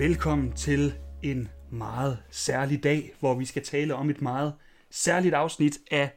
[0.00, 4.54] Velkommen til en meget særlig dag, hvor vi skal tale om et meget
[4.90, 6.12] særligt afsnit af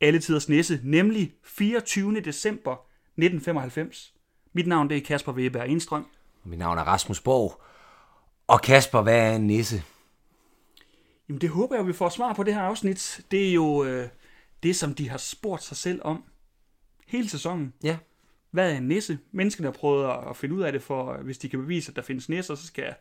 [0.00, 2.20] Alle Tiders Nisse, nemlig 24.
[2.20, 4.14] december 1995.
[4.52, 6.06] Mit navn det er Kasper Weber Enstrøm.
[6.44, 7.62] Mit navn er Rasmus Borg.
[8.46, 9.82] Og Kasper, hvad er en nisse?
[11.28, 13.20] Jamen det håber jeg, vi får svar på det her afsnit.
[13.30, 14.08] Det er jo øh,
[14.62, 16.24] det, som de har spurgt sig selv om
[17.06, 17.72] hele sæsonen.
[17.82, 17.96] Ja.
[18.52, 19.18] Hvad er en nisse?
[19.32, 22.02] Menneskene har prøvet at finde ud af det, for hvis de kan bevise, at der
[22.02, 22.94] findes nisser, så skal,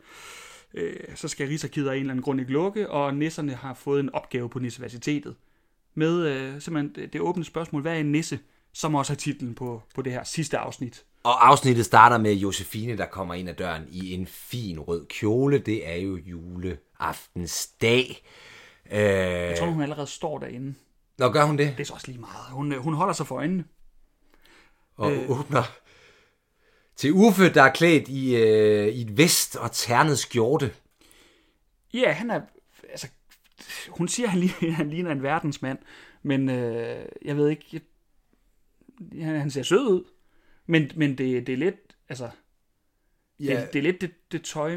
[0.73, 3.99] øh, så skal Rigsarkivet af en eller anden grund ikke lukke, og nisserne har fået
[3.99, 5.35] en opgave på Nisseversitetet.
[5.95, 8.39] Med øh, simpelthen det, det åbne spørgsmål, hvad er en nisse?
[8.73, 11.03] Som også er titlen på, på det her sidste afsnit.
[11.23, 15.57] Og afsnittet starter med Josefine, der kommer ind ad døren i en fin rød kjole.
[15.59, 18.23] Det er jo juleaftensdag.
[18.91, 20.73] Øh, Jeg tror, hun allerede står derinde.
[21.17, 21.73] Nå, gør hun det?
[21.77, 22.51] Det er så også lige meget.
[22.51, 23.63] Hun, øh, hun holder sig for øjnene.
[25.01, 25.29] Og øh.
[25.29, 25.63] åbner
[26.95, 30.73] til Uffe, der er klædt i, øh, i et vest og ternet skjorte.
[31.93, 32.41] Ja, han er...
[32.89, 33.07] Altså,
[33.89, 35.79] hun siger, at han ligner, han ligner en verdensmand,
[36.23, 37.81] men øh, jeg ved ikke...
[39.13, 40.03] Jeg, han, han ser sød ud,
[40.65, 41.95] men, men det, det er lidt...
[42.09, 42.29] Altså,
[43.39, 43.61] ja.
[43.61, 44.75] det, det er lidt det, det tøj...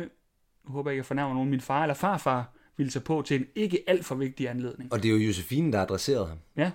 [0.64, 1.50] Nu håber jeg ikke, jeg fornærmer nogen.
[1.50, 4.92] Min far eller farfar ville tage på til en ikke alt for vigtig anledning.
[4.92, 6.38] Og det er jo Josefine, der har adresseret ham.
[6.56, 6.70] Ja.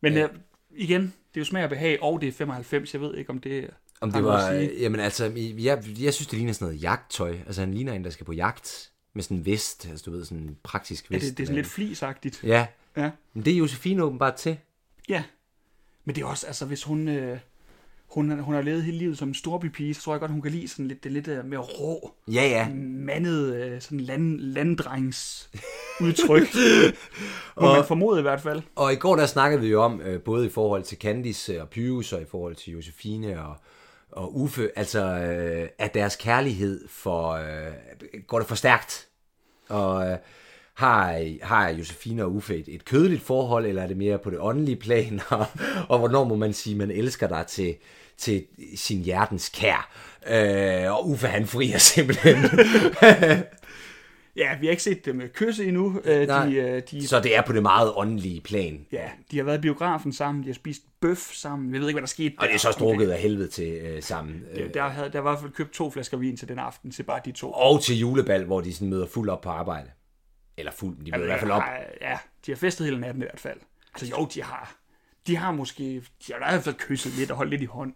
[0.00, 0.22] Men ja.
[0.22, 0.30] Øh,
[0.70, 2.92] igen, det er jo smag og behag, og det er 95.
[2.94, 5.24] Jeg ved ikke, om det Om det var, jamen altså,
[5.58, 7.36] jeg, jeg synes, det ligner sådan noget jagttøj.
[7.46, 10.24] Altså, han ligner en, der skal på jagt med sådan en vest, altså du ved,
[10.24, 11.26] sådan en praktisk Ja, vest.
[11.28, 12.44] det, det er sådan lidt flisagtigt.
[12.44, 13.10] Ja, Ja.
[13.32, 14.56] men det er Josefine åbenbart til.
[15.08, 15.24] Ja.
[16.04, 17.38] Men det er også, altså hvis hun, øh,
[18.14, 20.52] hun, hun har levet hele livet som en storbypige, så tror jeg godt, hun kan
[20.52, 22.68] lide sådan lidt, det lidt øh, mere rå, Ja, ja.
[22.84, 25.50] mandet, øh, sådan land, landdrengs
[26.00, 26.48] udtryk.
[27.60, 28.62] Må man formode i hvert fald.
[28.74, 31.68] Og i går der snakkede vi jo om, øh, både i forhold til Candice og
[31.68, 33.56] Pius, og i forhold til Josefine og,
[34.12, 37.72] og Uffe, altså øh, at deres kærlighed for, øh,
[38.26, 39.06] går det for stærkt?
[39.68, 40.16] Og øh,
[40.74, 44.38] har, har Josefine og Uffe et, et kødeligt forhold, eller er det mere på det
[44.40, 45.20] åndelige plan?
[45.30, 45.46] Og,
[45.88, 47.76] og hvornår må man sige, at man elsker dig til,
[48.18, 49.90] til sin hjertens kær?
[50.26, 52.36] Øh, og Uffe han frier simpelthen.
[54.36, 56.00] Ja, vi har ikke set dem øh, kysse endnu.
[56.04, 56.46] Øh, Nej.
[56.46, 58.86] de, øh, de, Så det er på det meget åndelige plan.
[58.92, 61.72] ja, de har været i biografen sammen, de har spist bøf sammen.
[61.72, 62.34] Jeg ved ikke, hvad der skete.
[62.38, 64.42] Og det er så drukket af helvede til øh, sammen.
[64.52, 66.90] Øh, Der, havde, der var i hvert fald købt to flasker vin til den aften,
[66.90, 67.52] til bare de to.
[67.52, 69.90] Og til julebal, hvor de sådan møder fuld op på arbejde.
[70.56, 71.62] Eller fuld, de møder i hvert fald op.
[72.00, 73.58] Ja, de har festet hele natten i hvert fald.
[73.94, 74.76] Altså jo, de har,
[75.26, 75.84] de har måske,
[76.26, 77.92] de har i hvert fald kysset lidt og holdt lidt i hånd.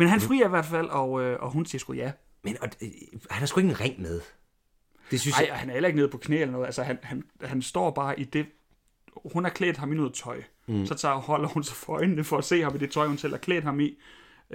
[0.00, 2.12] Men han frier i hvert fald, og, øh, og hun siger sgu ja.
[2.42, 2.88] Men og, øh,
[3.30, 4.20] han har sgu ikke en ring med.
[5.10, 5.56] Det synes Nej, jeg...
[5.56, 6.66] han er heller ikke nede på knæ eller noget.
[6.66, 8.46] Altså, han, han, han står bare i det...
[9.32, 10.42] Hun har klædt ham i noget tøj.
[10.66, 10.86] Mm.
[10.86, 13.18] Så tager, holder hun sig for øjnene for at se ham i det tøj, hun
[13.18, 13.98] selv har klædt ham i.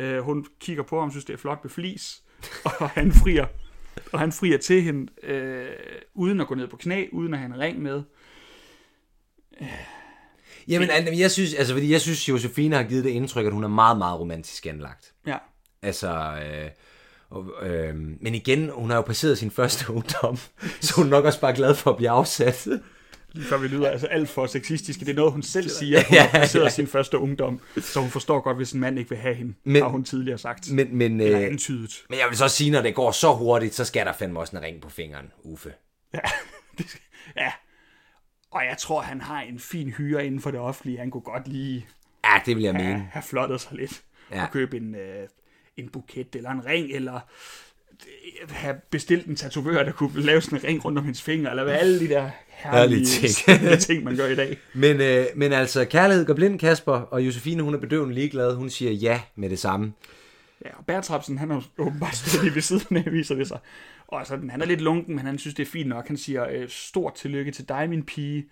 [0.01, 2.23] Uh, hun kigger på ham, synes det er flot med flis.
[2.65, 3.45] og han frier.
[4.13, 5.69] Og han frier til hende, øh,
[6.13, 8.03] uden at gå ned på knæ, uden at have en ring med.
[10.67, 13.63] Jamen, altså, jeg synes, altså, fordi jeg synes, Josefine har givet det indtryk, at hun
[13.63, 15.13] er meget, meget romantisk anlagt.
[15.27, 15.37] Ja.
[15.81, 16.69] Altså, øh,
[17.29, 20.37] og, øh, men igen, hun har jo passeret sin første ungdom,
[20.81, 22.67] så hun er nok også bare glad for at blive afsat.
[23.31, 25.05] Lige før vi lyder altså alt for sexistiske.
[25.05, 26.03] Det er noget, hun selv siger.
[26.07, 26.69] Hun Ja, har passeret ja.
[26.69, 27.59] sin første ungdom.
[27.81, 29.53] Så hun forstår godt, hvis en mand ikke vil have hende.
[29.63, 30.71] Men- har hun tidligere sagt.
[30.71, 32.03] Men, men, Eller øh, antydet.
[32.09, 34.55] men jeg vil så sige, når det går så hurtigt, så skal der fandme også
[34.57, 35.73] en ring på fingeren, Uffe.
[36.13, 36.19] Ja.
[36.77, 36.85] det
[37.37, 37.51] ja.
[38.55, 40.97] Og jeg tror, han har en fin hyre inden for det offentlige.
[40.97, 41.85] Han kunne godt lige
[42.25, 43.09] Ja, det vil jeg have, mene.
[43.11, 44.01] have flottet sig lidt.
[44.31, 44.43] Ja.
[44.43, 45.27] Og købe en, øh,
[45.77, 47.13] en buket eller en ring, eller
[48.43, 51.49] øh, have bestilt en tatovør, der kunne lave sådan en ring rundt om hendes fingre,
[51.49, 53.79] eller hvad alle de der herlige ting.
[53.79, 54.57] ting, man gør i dag.
[54.73, 58.55] Men, øh, men altså, kærlighed går blind, Kasper, og Josefine, hun er bedøvende ligeglad.
[58.55, 59.93] Hun siger ja med det samme.
[60.65, 63.59] Ja, og Bertrapsen, han er jo åbenbart stået lige ved siden af, viser det sig.
[64.07, 66.07] Og sådan, han er lidt lunken, men han synes, det er fint nok.
[66.07, 68.49] Han siger, øh, stort tillykke til dig, min pige.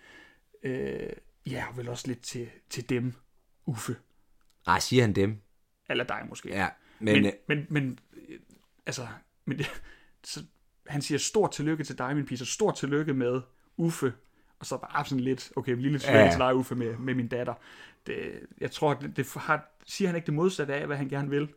[0.64, 1.10] Øh,
[1.46, 3.14] ja, og vel også lidt til, til dem,
[3.66, 3.96] Uffe.
[4.68, 5.42] Ej, siger han dem?
[5.90, 6.50] Eller dig måske.
[6.50, 6.68] Ja,
[7.00, 8.40] men, men, øh, men, men øh,
[8.86, 9.08] altså,
[9.46, 9.60] men
[10.24, 10.44] så,
[10.88, 13.42] han siger stort tillykke til dig, min pige, så stort tillykke med
[13.78, 14.14] Uffe,
[14.60, 16.32] og så bare sådan lidt, okay, lille tillykke ja.
[16.32, 17.54] til dig, Uffe, med, med min datter.
[18.08, 21.30] Det, jeg tror, det, det har, siger han ikke det modsatte af, hvad han gerne
[21.30, 21.50] vil.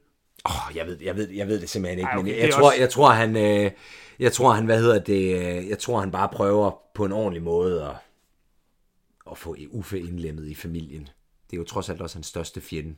[0.44, 2.52] Åh, jeg ved, jeg ved, jeg ved det simpelthen ikke, Ej, okay, men er jeg,
[2.54, 3.70] tror, også- jeg tror, han, øh,
[4.18, 7.42] jeg tror, han, hvad hedder det, øh, jeg tror, han bare prøver på en ordentlig
[7.42, 7.94] måde at,
[9.30, 11.02] at få Uffe indlemmet i familien.
[11.50, 12.94] Det er jo trods alt også hans største fjende.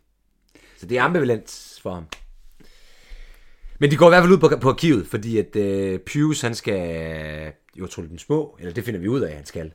[0.76, 2.06] Så det er ambivalent for ham.
[3.80, 6.54] Men de går i hvert fald ud på, på arkivet, fordi at øh, Pius, han
[6.54, 9.72] skal jo trylle den små, eller det finder vi ud af, at han skal,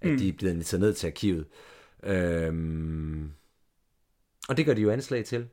[0.00, 0.18] at mm.
[0.18, 1.44] de er blevet inviteret ned til arkivet.
[2.02, 3.30] Øhm,
[4.48, 5.46] og det gør de jo anslag til.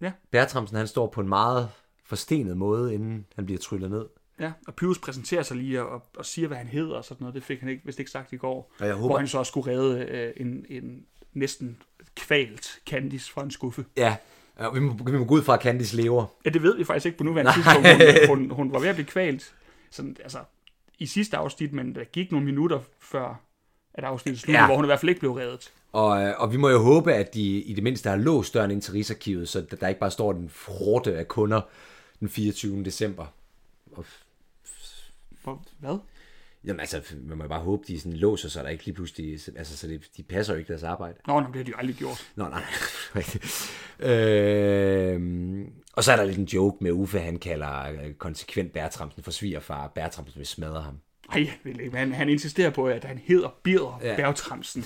[0.00, 0.12] Ja.
[0.30, 1.68] Bertramsen, han står på en meget
[2.04, 4.06] forstenet måde, inden han bliver tryllet ned.
[4.40, 7.34] Ja, og Pyrus præsenterer sig lige og, og siger, hvad han hedder og sådan noget.
[7.34, 8.72] Det fik han ikke, vist ikke sagt i går.
[8.80, 11.82] Og jeg håber- Hvor han så også skulle redde øh, en, en næsten
[12.16, 13.84] kvalt Candice fra en skuffe.
[13.96, 14.16] Ja,
[14.60, 16.26] ja vi, må, vi må gå ud fra, at Candice lever.
[16.44, 17.88] Ja, det ved vi faktisk ikke på nuværende tidspunkt.
[18.28, 19.54] Hun, hun, hun var ved at blive kvalt.
[19.90, 20.38] Sådan, altså,
[20.98, 23.40] i sidste afsnit, men der gik nogle minutter før,
[23.94, 24.62] at afsnittet sluttede, Ja.
[24.62, 24.66] ja.
[24.68, 25.72] hvor hun i hvert fald ikke blev reddet.
[25.92, 28.70] Og, øh, og vi må jo håbe, at de i det mindste har låst døren
[28.70, 31.60] ind til Rigsarkivet, så der ikke bare står den frorte af kunder
[32.20, 32.84] den 24.
[32.84, 33.26] december.
[33.92, 34.04] Og,
[35.78, 35.98] hvad?
[36.64, 39.40] jamen altså, man må bare håbe, de sådan låser, så der ikke lige pludselig...
[39.56, 41.18] Altså, så det, de passer jo ikke deres arbejde.
[41.26, 42.32] Nå, nej, det har de jo aldrig gjort.
[42.36, 42.62] Nå, nej.
[44.10, 45.20] øh,
[45.92, 49.30] og så er der lidt en joke med Uffe, han kalder øh, konsekvent Bertramsen for
[49.30, 49.88] svigerfar.
[49.88, 50.98] Bertramsen vil smadre ham.
[51.32, 51.96] Ej, jeg vil ikke.
[51.96, 54.10] Han, han insisterer på, at han hedder Birger Ja.
[54.10, 54.16] ja.
[54.16, 54.84] Bertramsen.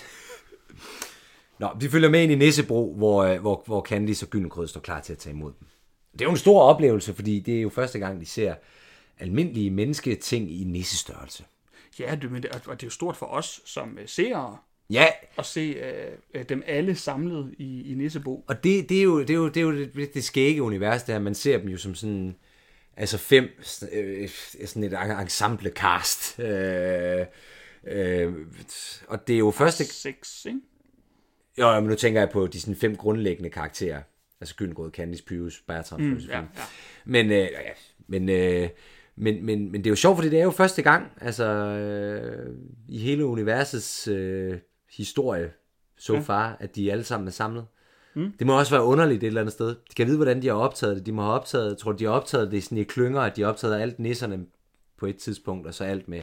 [1.58, 4.80] Nå, de følger med ind i Nissebro, hvor, øh, hvor, hvor Candice og Gyllenkrød står
[4.80, 5.68] klar til at tage imod dem.
[6.12, 8.54] Det er jo en stor oplevelse, fordi det er jo første gang, de ser
[9.18, 11.44] almindelige mennesketing i nissestørrelse.
[11.98, 14.58] Ja, det, men det, og det er jo stort for os som øh, seere
[14.90, 15.06] Ja,
[15.38, 18.44] at se øh, øh, dem alle samlet i, i Nissebo.
[18.46, 21.02] og det, det, er jo, det, er jo, det, er jo det, det skægge univers,
[21.02, 22.36] der man ser dem jo som sådan,
[22.96, 23.48] altså fem,
[23.92, 24.28] øh,
[24.64, 26.38] sådan et ensemble cast.
[26.38, 27.26] Øh,
[27.86, 28.34] øh,
[29.08, 30.60] og det er jo første, Seks, ikke?
[31.58, 34.02] Jo, men nu tænker jeg på de sådan fem grundlæggende karakterer.
[34.40, 36.00] Altså Gyllengrød, Candice, Pyrus, Bertram.
[36.00, 36.44] Mm, ja, ja.
[37.04, 37.48] Men, øh, ja,
[38.06, 38.68] men, øh,
[39.16, 42.56] men, men, men det er jo sjovt, fordi det er jo første gang, altså øh,
[42.88, 44.58] i hele universets øh,
[44.90, 45.52] historie,
[45.96, 47.66] so far, at de alle sammen er samlet.
[48.14, 48.32] Mm.
[48.38, 49.68] Det må også være underligt et eller andet sted.
[49.68, 51.06] De kan vide, hvordan de har optaget det.
[51.06, 53.42] De må have optaget, jeg tror, de har optaget det sådan i klynger, at de
[53.42, 54.46] har optaget alt nisserne
[54.98, 56.20] på et tidspunkt, og så alt med.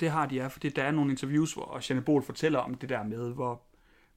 [0.00, 2.88] Det har de, ja, fordi der er nogle interviews, hvor Janne Bol fortæller om det
[2.88, 3.62] der med, hvor,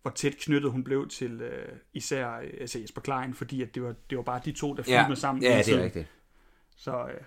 [0.02, 3.84] hvor tæt knyttet hun blev til øh, især øh, altså Jesper Klein, fordi at det,
[3.84, 5.44] var, det var bare de to, der filmede sammen.
[5.44, 6.08] ja det er rigtigt.
[6.78, 7.22] Så øh,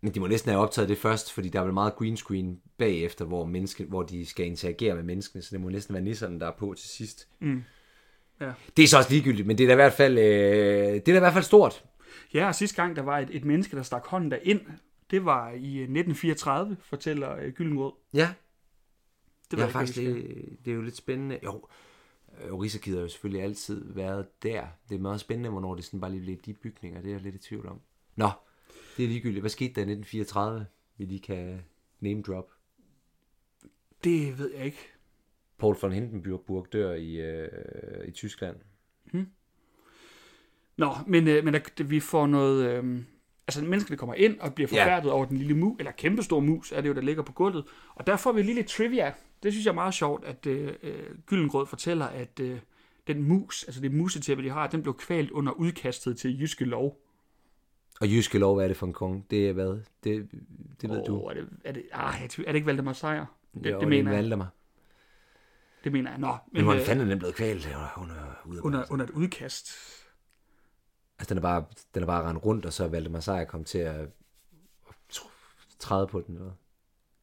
[0.00, 2.60] Men de må næsten have optaget det først, fordi der er vel meget green screen
[2.78, 6.40] bagefter, hvor, menneske, hvor de skal interagere med menneskene, så det må næsten være nisserne,
[6.40, 7.28] der er på til sidst.
[7.40, 7.62] Mm.
[8.40, 8.52] Ja.
[8.76, 10.24] Det er så også ligegyldigt, men det er da i hvert fald, øh,
[10.94, 11.84] det er da i hvert fald stort.
[12.34, 14.60] ja, og sidste gang, der var et, et menneske, der stak hånden derind,
[15.10, 17.92] det var i øh, 1934, fortæller øh, Gyllenrød.
[18.14, 18.34] Ja,
[19.50, 21.38] Det var er faktisk, det, det er jo lidt spændende.
[21.44, 21.66] Jo,
[22.44, 24.66] øh, Rigsarkivet har jo selvfølgelig altid været der.
[24.88, 27.22] Det er meget spændende, hvornår det sådan bare lige blev de bygninger, det er jeg
[27.22, 27.80] lidt i tvivl om.
[28.16, 28.30] Nå,
[28.96, 29.42] det er ligegyldigt.
[29.42, 30.66] Hvad skete der i 1934,
[30.96, 31.64] vi lige kan
[32.00, 32.50] name drop?
[34.04, 34.88] det ved jeg ikke.
[35.58, 38.56] Paul von Hindenburg dør i, øh, i Tyskland.
[40.76, 42.70] Nå, men, øh, men der, vi får noget...
[42.70, 43.02] Øh,
[43.48, 44.82] altså, menneskene kommer ind og bliver Ja.
[44.84, 47.64] forfærdet over den lille mus, eller kæmpestor mus, er det jo, der ligger på gulvet.
[47.94, 49.12] Og der får vi lige lidt trivia.
[49.42, 52.58] Det synes jeg er meget sjovt, at øh, øh, Gyllengrød fortæller, at øh,
[53.06, 57.00] den mus, altså det musetæppe, de har, den blev kvalt under udkastet til Jyske Lov.
[58.00, 59.24] Og Jyske Lov, hvad er det for en konge?
[59.30, 59.80] Det er hvad?
[60.04, 60.28] Det,
[60.82, 61.20] det ved Åh, du.
[61.20, 63.26] Er det, er, det, ah, er det ikke Valdemar Sejr?
[63.64, 64.16] Det, Jo, det, mener jeg.
[64.22, 64.48] Valdemar.
[65.84, 66.18] Det mener jeg.
[66.20, 67.88] Nå, Men men, hvordan øh, fanden er den blevet kvalt under,
[68.46, 69.68] under, under, under et udkast.
[71.18, 71.64] Altså, den er bare,
[71.94, 74.08] den er bare rendt rundt, og så er Valdemar Sejr kom til at
[75.12, 76.34] tr- træde på den.
[76.34, 76.52] Eller?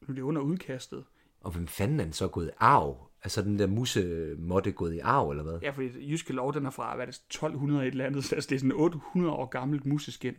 [0.00, 1.04] Nu er det under udkastet.
[1.40, 3.10] Og hvem fanden er den så gået i arv?
[3.22, 5.58] Altså, den der musse måtte gået i arv, eller hvad?
[5.62, 8.34] Ja, fordi Jyske Lov, den er fra, hvad er det, 1200 et eller andet, så
[8.34, 10.34] altså, det er sådan 800 år gammelt museskin.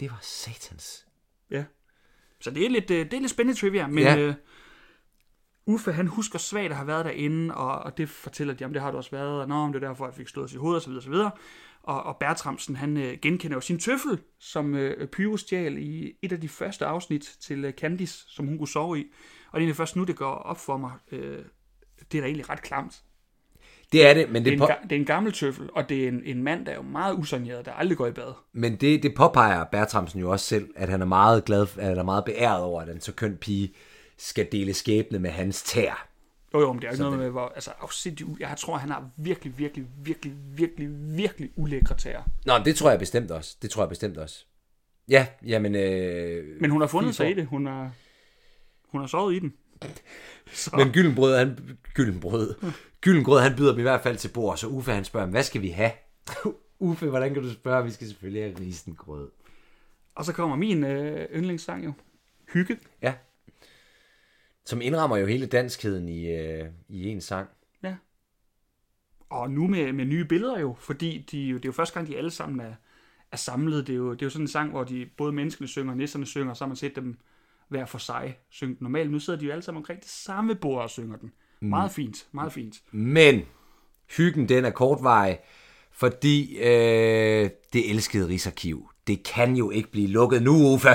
[0.00, 1.06] Det var satans.
[1.50, 1.64] Ja.
[2.40, 4.18] Så det er lidt, øh, det er lidt spændende trivia, men ja.
[4.18, 4.34] øh,
[5.66, 8.82] Uffe, han husker svagt at have været derinde, og, og det fortæller de, om det
[8.82, 10.56] har du også været, og nå, om det er derfor, jeg fik slået os i
[10.56, 10.92] hovedet, osv.
[10.92, 11.12] osv.
[11.82, 16.32] Og, og Bertramsen, han øh, genkender jo sin tøffel, som øh, Pyro stjal i et
[16.32, 19.04] af de første afsnit til øh, Candice, som hun kunne sove i.
[19.52, 20.92] Og det er først nu, det går op for mig.
[21.12, 21.38] Øh,
[22.12, 23.02] det er da egentlig ret klamt.
[23.92, 25.68] Det er det, men Det det, er, på, en, ga- det er en gammel tøffel,
[25.74, 28.12] og det er en, en mand, der er jo meget usaneret, der aldrig går i
[28.12, 28.32] bad.
[28.52, 31.98] men det, det påpeger Bertramsen jo også selv, at han er meget glad, at han
[31.98, 33.74] er meget beæret over, at en så køn pige
[34.24, 36.08] skal dele skæbne med hans tær.
[36.54, 38.90] Jo, jo, men det er ikke noget med, hvor, altså, afsindigt, u- jeg tror, han
[38.90, 42.22] har virkelig, virkelig, virkelig, virkelig, virkelig ulækre tæer.
[42.46, 43.56] Nå, det tror jeg bestemt også.
[43.62, 44.44] Det tror jeg bestemt også.
[45.08, 45.74] Ja, jamen...
[45.74, 47.46] Øh, Men hun har fundet sig i det.
[47.46, 47.90] Hun har,
[48.88, 49.54] hun har sovet i den.
[50.52, 52.54] Så, Men Gyllenbrød, han, Gyllenbrød,
[53.00, 55.62] Gyllengrød, han byder dem i hvert fald til bord, så Uffe han spørger, hvad skal
[55.62, 55.90] vi have?
[56.78, 57.84] Uffe, hvordan kan du spørge?
[57.84, 59.30] Vi skal selvfølgelig have risengrød.
[60.14, 61.92] og så kommer min øh, yndlingssang jo.
[62.52, 62.78] Hygge.
[63.02, 63.14] Ja.
[64.66, 67.48] Som indrammer jo hele danskheden i, øh, i en sang.
[67.82, 67.96] Ja.
[69.30, 72.16] Og nu med, med nye billeder jo, fordi de, det er jo første gang, de
[72.16, 72.74] alle sammen er,
[73.32, 73.86] er samlet.
[73.86, 75.96] Det er, jo, det er jo sådan en sang, hvor de, både menneskene synger og
[75.96, 77.18] nisserne synger, og så har man set dem
[77.68, 79.10] hver for sig synge den normalt.
[79.10, 81.32] Nu sidder de jo alle sammen omkring det samme bord og synger den.
[81.60, 82.82] Meget fint, meget fint.
[82.92, 83.42] Men
[84.16, 85.38] hyggen, den er kortvarig,
[85.90, 90.88] Fordi øh, det elskede Rigsarkiv, det kan jo ikke blive lukket nu, Uffe.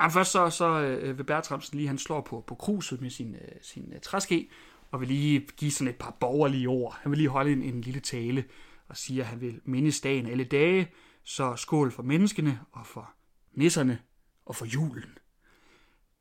[0.00, 3.34] Nej, først så, så øh, vil Bertramsen lige, han slår på, på kruset med sin,
[3.34, 4.48] øh, sin øh, træske,
[4.90, 6.98] og vil lige give sådan et par borgerlige ord.
[7.02, 8.44] Han vil lige holde en, en lille tale
[8.88, 10.90] og sige, at han vil mindes dagen alle dage,
[11.24, 13.10] så skål for menneskene og for
[13.52, 13.98] nisserne
[14.46, 15.18] og for julen.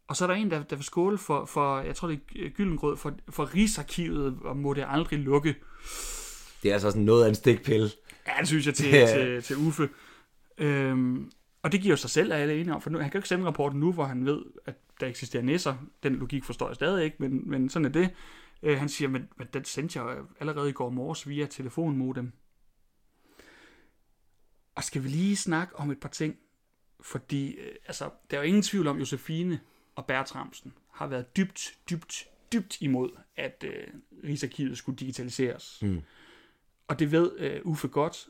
[0.07, 2.49] Og så er der en, der, der vil skåle for, for, jeg tror det er
[2.49, 5.55] Gyldengrød, for, for Rigsarkivet, og må det aldrig lukke.
[6.63, 7.89] Det er altså sådan noget af en stikpille.
[8.27, 9.89] Ja, det synes jeg til, til, til Uffe.
[10.57, 11.31] Øhm,
[11.61, 13.19] og det giver jo sig selv, er alle enige om, for nu, han kan jo
[13.19, 15.75] ikke sende rapporten nu, hvor han ved, at der eksisterer nisser.
[16.03, 18.09] Den logik forstår jeg stadig ikke, men, men sådan er det.
[18.63, 22.31] Øh, han siger, men, men den sendte jeg allerede i går morges via telefonmodem.
[24.75, 26.35] Og skal vi lige snakke om et par ting?
[27.01, 29.59] Fordi, øh, altså, der er jo ingen tvivl om, Josefine
[29.95, 33.87] og Bertramsen har været dybt, dybt, dybt imod, at øh,
[34.23, 35.79] Rigsarkivet skulle digitaliseres.
[35.81, 36.01] Mm.
[36.87, 38.29] Og det ved øh, Uffe godt,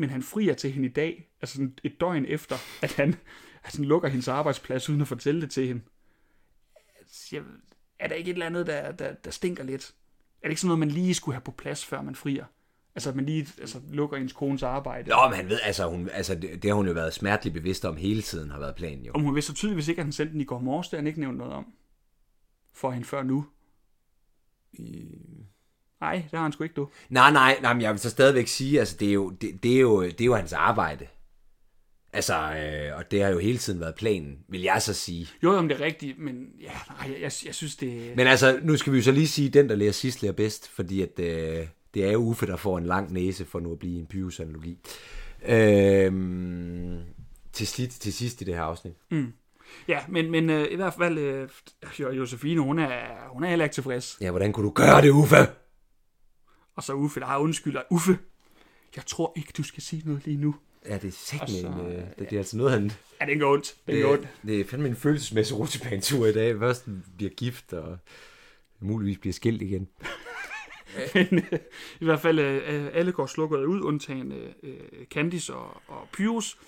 [0.00, 3.16] men han frier til hende i dag, altså sådan et døgn efter, at han,
[3.64, 5.82] at han lukker hendes arbejdsplads, uden at fortælle det til hende.
[7.00, 7.42] Altså, Jeg,
[7.98, 9.94] er der ikke et eller andet, der, der, der stinker lidt?
[10.42, 12.44] Er det ikke sådan noget, man lige skulle have på plads, før man frier?
[12.94, 15.10] Altså, at man lige altså, lukker ens kones arbejde.
[15.10, 17.84] Nå, men han ved, altså, hun, altså det, det har hun jo været smerteligt bevidst
[17.84, 19.12] om hele tiden, har været planen jo.
[19.12, 21.00] Om hun vidste så tydeligvis ikke, at han sendte den i går morges, det har
[21.00, 21.66] han ikke nævnt noget om.
[22.72, 23.46] For hende før nu.
[26.00, 26.88] Nej, det har han sgu ikke, du.
[27.08, 29.76] Nej, nej, nej, men jeg vil så stadigvæk sige, altså det er jo, det, det
[29.76, 31.06] er jo, det er jo hans arbejde.
[32.12, 35.28] Altså, øh, og det har jo hele tiden været planen, vil jeg så sige.
[35.42, 38.16] Jo, om det er rigtigt, men ja, nej, jeg, jeg, jeg synes, det...
[38.16, 40.68] Men altså, nu skal vi jo så lige sige, den, der lærer sidst, lærer bedst,
[40.68, 43.78] fordi at, øh, det er jo Uffe, der får en lang næse for nu at
[43.78, 44.78] blive en Pyrus-analogi.
[45.46, 46.12] Øh,
[47.52, 48.92] til, sidst, til sidst i det her afsnit.
[49.88, 51.48] Ja, men, men øh, i hvert fald, øh,
[52.00, 54.18] Jo- Josefine, hun er, hun er heller ikke tilfreds.
[54.20, 55.36] Ja, hvordan kunne du gøre det, Uffe?
[56.80, 57.82] Og så Uffe, der har undskylder.
[57.90, 58.18] Uffe,
[58.96, 60.54] jeg tror ikke, du skal sige noget lige nu.
[60.86, 62.92] Ja, det er Og så, en, øh, det, det er altså noget, han...
[63.20, 63.76] Ja, det går ondt.
[63.86, 64.22] Det går ondt.
[64.22, 66.58] Det, det er fandme en følelsesmæssig rutsjebanetur i dag.
[66.58, 67.98] Først bliver gift, og
[68.80, 69.88] muligvis bliver skilt igen.
[71.14, 71.58] Men øh,
[72.00, 74.32] i hvert fald, øh, alle går slukket ud, undtagen
[74.62, 76.58] øh, Candice og, og Pyrus.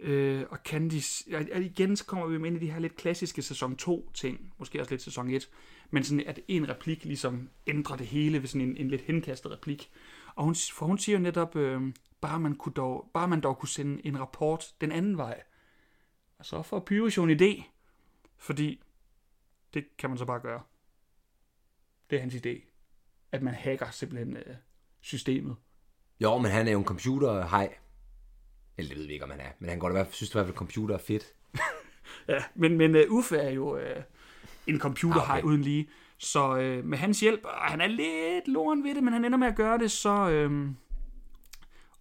[0.00, 3.76] Øh, og Candice, ja, igen så kommer vi ind i de her lidt klassiske sæson
[3.76, 5.48] 2 ting, måske også lidt sæson 1,
[5.90, 9.52] men sådan at en replik ligesom ændrer det hele ved sådan en, en lidt henkastet
[9.52, 9.90] replik.
[10.34, 11.82] Og hun, for hun siger jo netop, øh,
[12.20, 15.42] bare, man kunne dog, bare man dog kunne sende en rapport den anden vej.
[16.38, 17.62] Og så får Pyrus jo en idé,
[18.36, 18.82] fordi
[19.74, 20.62] det kan man så bare gøre.
[22.10, 22.76] Det er hans idé
[23.32, 24.54] at man hacker simpelthen øh,
[25.00, 25.56] systemet.
[26.20, 27.74] Jo, men han er jo en computerhej.
[28.78, 29.50] Eller det ved vi ikke, om han er.
[29.58, 31.34] Men han går da i hvert fald, synes i hvert fald, at computer er fedt.
[32.28, 34.02] Ja, men, men uh, Uffe er jo uh,
[34.66, 35.42] en computerhej Ah, okay.
[35.42, 35.48] okay.
[35.48, 35.88] uden lige.
[36.18, 39.38] Så uh, med hans hjælp, og han er lidt loren ved det, men han ender
[39.38, 40.68] med at gøre det, så uh,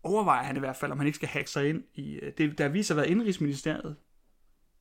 [0.03, 2.19] overvejer han i hvert fald, om han ikke skal hacke sig ind i...
[2.21, 3.95] Uh, det, der viser at være indrigsministeriet.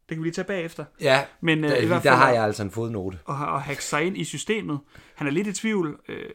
[0.08, 0.84] Det kan vi lige tage bagefter.
[1.00, 3.18] Ja, Men uh, der, i hvert der fald har jeg altså en fodnote.
[3.28, 4.78] at, at hacke sig ind i systemet.
[5.14, 6.30] Han er lidt i tvivl, øh,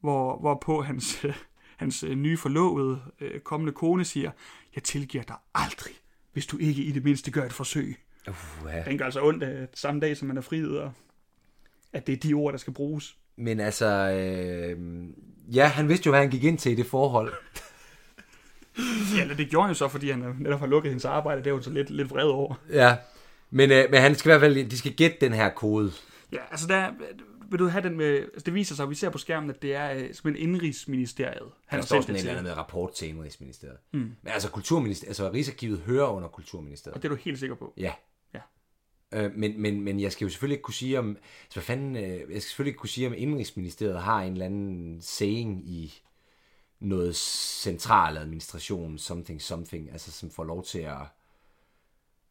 [0.00, 1.34] hvor, hvorpå hans, øh,
[1.76, 4.30] hans øh, nye forlovede øh, kommende kone siger,
[4.74, 5.92] jeg tilgiver dig aldrig,
[6.32, 7.96] hvis du ikke i det mindste gør et forsøg.
[8.28, 8.82] Uh, ja.
[8.82, 10.92] Den gør altså ondt øh, samme dag, som man er friet, og
[11.92, 13.16] at det er de ord, der skal bruges.
[13.36, 14.78] Men altså, øh,
[15.54, 17.32] ja, han vidste jo, hvad han gik ind til i det forhold.
[19.16, 21.40] Ja, eller det gjorde han jo så, fordi han øh, netop har lukket hendes arbejde,
[21.40, 22.54] det er jo så lidt, lidt vred over.
[22.70, 22.96] Ja,
[23.50, 25.92] men, øh, men han skal i hvert fald, de skal gætte den her kode.
[26.32, 26.90] Ja, altså der,
[27.50, 29.62] vil du have den med, altså det viser sig, at vi ser på skærmen, at
[29.62, 31.52] det er øh, simpelthen indrigsministeriet.
[31.66, 33.78] Han Han står sådan en eller anden med rapport til Indrigsministeriet.
[33.92, 33.98] Mm.
[33.98, 36.94] Men altså, Kulturministeriet, altså Rigsarkivet hører under Kulturministeriet.
[36.94, 37.74] Og det er du helt sikker på.
[37.76, 37.92] Ja.
[39.12, 41.96] Øh, men, men, men jeg skal jo selvfølgelig ikke kunne sige om, altså hvad fanden,
[41.96, 46.02] øh, jeg skal selvfølgelig ikke kunne sige om Indrigsministeriet har en eller anden saying i
[46.80, 51.02] noget central administration, something, something, altså som får lov til at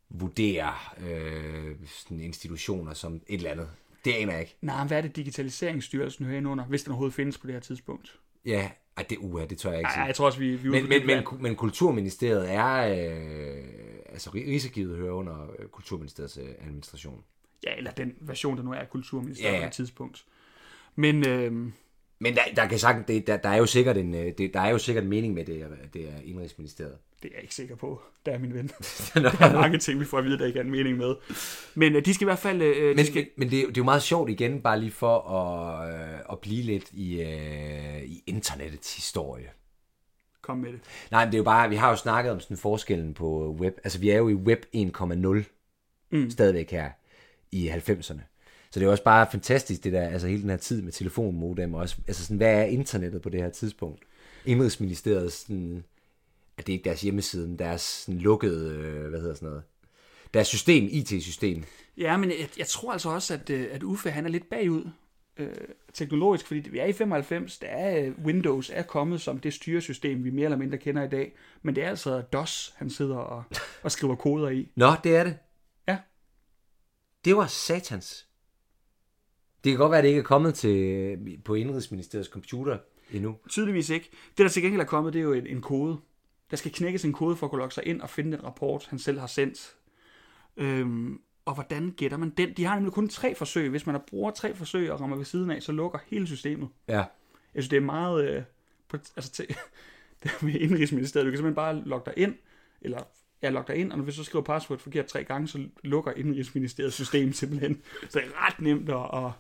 [0.10, 3.70] vurdere øh, sådan institutioner som et eller andet.
[4.06, 4.58] Det aner jeg ikke.
[4.62, 7.54] Nej, men hvad er det Digitaliseringsstyrelsen hører ind under, hvis den overhovedet findes på det
[7.54, 8.20] her tidspunkt?
[8.46, 10.04] Ja, ej, det, uh, det tør jeg ikke sige.
[10.04, 13.64] jeg tror også, vi, vi Men, men, men, men Kulturministeriet er, øh,
[14.10, 17.24] altså Rigsarkivet hører under øh, Kulturministeriets øh, administration.
[17.64, 20.26] Ja, eller den version, der nu er af Kulturministeriet Ja, på det tidspunkt.
[20.96, 21.52] Men øh,
[22.20, 24.60] Men der, der kan sagt, det, der, der, er jo sikkert en, øh, det, der
[24.60, 26.98] er jo sikkert en mening med det, at det er Indrigsministeriet.
[27.26, 28.02] Det er jeg ikke sikker på.
[28.26, 28.68] Der er min ven.
[29.14, 31.16] der er mange ting, vi får at vide, der ikke er en mening med.
[31.76, 32.62] Men øh, de skal i hvert fald...
[32.62, 34.92] Øh, de Men, skal, men, det, er det er jo meget sjovt igen, bare lige
[34.92, 39.50] for at, øh, at blive lidt i, øh, i internettets historie.
[40.42, 40.80] komme med det.
[41.12, 43.78] Nej, men det er jo bare, vi har jo snakket om sådan forskellen på web.
[43.84, 45.44] Altså, vi er jo i web 1,0
[46.12, 46.30] mm.
[46.30, 46.90] stadigvæk her
[47.52, 48.22] i 90'erne.
[48.72, 51.74] Så det er også bare fantastisk, det der, altså hele den her tid med telefonmodem,
[51.74, 54.02] og også, altså sådan, hvad er internettet på det her tidspunkt?
[54.46, 55.84] Indrigsministeriet, sådan,
[56.58, 59.64] at det er ikke deres hjemmeside, men deres sådan, lukkede, øh, hvad hedder sådan noget,
[60.34, 61.64] deres system, IT-system.
[61.98, 64.90] Ja, men jeg, jeg tror altså også, at, øh, at Uffe han er lidt bagud
[65.38, 65.54] øh,
[65.94, 70.24] teknologisk, fordi vi er i 95, der er øh, Windows er kommet som det styresystem,
[70.24, 73.44] vi mere eller mindre kender i dag, men det er altså DOS, han sidder og,
[73.84, 74.72] og skriver koder i.
[74.76, 75.38] Nå, det er det.
[75.88, 75.98] Ja.
[77.26, 78.28] Det var satans.
[79.64, 82.78] Det kan godt være, at det ikke er kommet til, på Indrigsministeriets computer
[83.12, 83.36] endnu.
[83.50, 84.10] Tydeligvis ikke.
[84.38, 85.98] Det, der til gengæld er kommet, det er jo en, en kode.
[86.52, 88.88] Der skal knækkes en kode for at kunne logge sig ind og finde den rapport,
[88.90, 89.76] han selv har sendt.
[90.58, 92.54] Øhm, og hvordan gætter man den?
[92.54, 93.70] De har nemlig kun tre forsøg.
[93.70, 96.70] Hvis man bruger tre forsøg og rammer ved siden af, så lukker hele systemet.
[96.88, 96.98] Ja.
[96.98, 97.08] Jeg
[97.64, 98.30] synes, det er meget...
[98.30, 98.44] Øh,
[98.90, 99.48] på, altså til,
[100.24, 101.26] det er med Indrigsministeriet.
[101.26, 102.36] Du kan simpelthen bare logge dig ind,
[102.82, 103.00] eller
[103.42, 106.96] jeg logger dig ind, og vi så skriver password forkert tre gange, så lukker Indrigsministeriets
[106.96, 107.82] system simpelthen.
[108.10, 109.32] Så det er ret nemt at, at,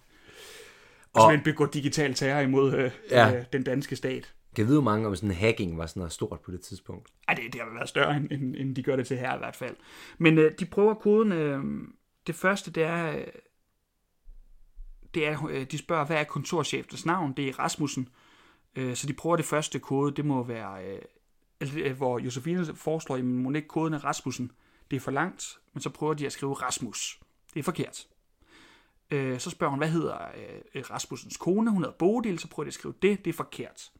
[1.14, 3.36] og, at begå digital terror imod øh, Ja.
[3.36, 4.34] øh, den danske stat.
[4.56, 7.10] Kan jeg vide, hvor mange om sådan hacking var sådan noget stort på det tidspunkt?
[7.30, 9.38] Ja, det, det har været større, end, end, end de gør det til her i
[9.38, 9.76] hvert fald.
[10.18, 11.32] Men øh, de prøver koden.
[11.32, 11.64] Øh,
[12.28, 13.26] det første, det er,
[15.14, 17.34] det er, øh, de spørger, hvad er kontorchefens navn?
[17.38, 18.10] Det er Rasmussen.
[18.76, 21.02] Øh, så de prøver det første kode, det må være, øh,
[21.60, 24.52] altså, øh, hvor Josefine foreslår, jamen må ikke koden er Rasmussen.
[24.92, 27.20] Det er for langt, men så prøver de at skrive Rasmus.
[27.54, 28.08] Det er forkert.
[29.12, 30.18] Øh, så spørger hun, hvad hedder
[30.76, 31.72] øh, Rasmussens kone?
[31.72, 33.26] Hun hedder Bodil, så prøver de at skrive det.
[33.26, 33.92] Det er forkert.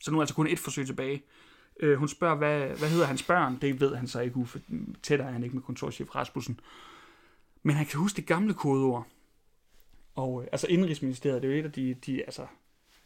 [0.00, 1.22] Så nu er altså kun et forsøg tilbage.
[1.80, 3.58] Øh, hun spørger, hvad, hvad hedder hans børn?
[3.60, 4.62] Det ved han så ikke, Uffe.
[5.02, 6.60] Tættere er han ikke med kontorchef Rasmussen.
[7.62, 9.06] Men han kan huske det gamle kodeord.
[10.14, 12.46] Og øh, altså Indrigsministeriet, det er jo et af de, de altså,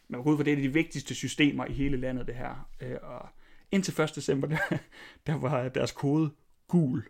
[0.09, 2.69] man ud for det er de vigtigste systemer i hele landet, det her.
[2.81, 3.29] Øh, og
[3.73, 4.13] indtil 1.
[4.17, 4.59] december, der,
[5.27, 6.31] der var deres kode
[6.69, 7.03] gul.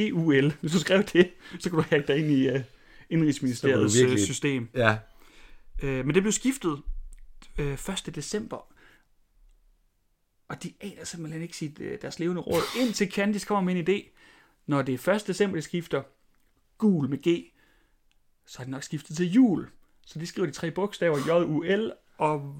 [0.00, 0.52] G-U-L.
[0.60, 2.60] Hvis du skrev det, så kunne du hacke dig ind i uh,
[3.10, 4.26] Indrigsministeriets virkelig- virkelig...
[4.26, 4.68] system.
[4.74, 4.98] Ja.
[5.82, 6.82] Øh, men det blev skiftet
[7.58, 8.12] øh, 1.
[8.14, 8.71] december.
[10.48, 12.62] Og de aner simpelthen ikke sit, øh, deres levende råd.
[12.80, 14.10] Indtil Candice kommer med en idé.
[14.66, 15.26] Når det er 1.
[15.26, 16.02] december, de skifter
[16.78, 17.52] gul med G,
[18.46, 19.68] så er det nok skiftet til jul.
[20.06, 22.56] Så de skriver de tre bogstaver J-U-L, og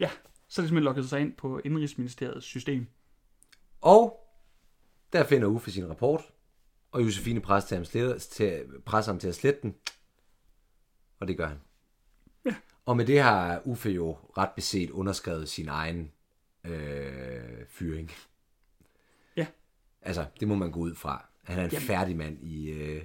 [0.00, 0.10] ja,
[0.48, 2.86] så er det simpelthen logget sig ind på Indrigsministeriets system.
[3.80, 4.28] Og
[5.12, 6.22] der finder Uffe sin rapport,
[6.90, 9.74] og Josefine presser, til ham slette, til, presser ham til at slette den,
[11.20, 11.60] og det gør han.
[12.44, 12.54] Ja.
[12.84, 16.12] Og med det har Uffe jo ret beset underskrevet sin egen
[16.64, 18.10] øh, fyring.
[19.36, 19.46] Ja.
[20.02, 21.28] Altså, det må man gå ud fra.
[21.44, 21.86] Han er en Jamen.
[21.86, 23.02] færdig mand i, øh,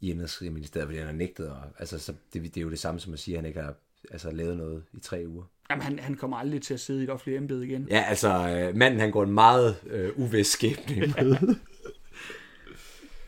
[0.00, 1.50] i Indrigsministeriet, fordi han har nægtet.
[1.50, 3.60] Og, altså, så det, det er jo det samme som at sige, at han ikke
[3.60, 3.74] har
[4.10, 5.44] altså, lavet noget i tre uger.
[5.70, 7.86] Jamen, han, han kommer aldrig til at sidde i et offentligt embede igen.
[7.90, 11.38] Ja, altså, øh, manden han går en meget øh, uvis skæbne møde.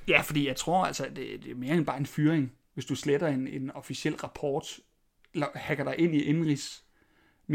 [0.08, 2.52] Ja, fordi jeg tror altså, det, det er mere end bare en fyring.
[2.74, 4.78] Hvis du sletter en, en officiel rapport,
[5.54, 6.22] hacker dig ind i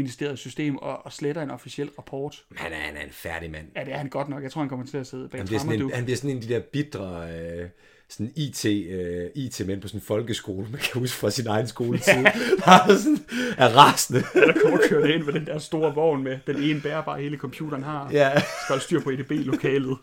[0.00, 2.44] Indrigsministeriets system og, og sletter en officiel rapport.
[2.56, 3.66] han, er, han er en færdig mand.
[3.76, 4.42] Ja, det er han godt nok.
[4.42, 6.30] Jeg tror, han kommer til at sidde bag Han bliver, sådan en, han bliver sådan
[6.30, 7.68] en af de der bitre øh,
[8.08, 12.12] sådan IT, øh, IT-mænd på sådan en folkeskole, man kan huske fra sin egen skoletid.
[12.66, 12.96] Ja.
[12.96, 13.18] sådan,
[13.58, 14.20] er rasende.
[14.46, 17.82] Der kommer kørt ind med den der store vogn med den ene bærbare hele computeren
[17.82, 18.10] har.
[18.12, 18.30] ja.
[18.38, 19.96] Skal holde styr på EDB-lokalet.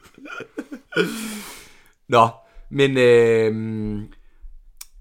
[2.07, 2.27] Nå,
[2.71, 3.53] men, øh,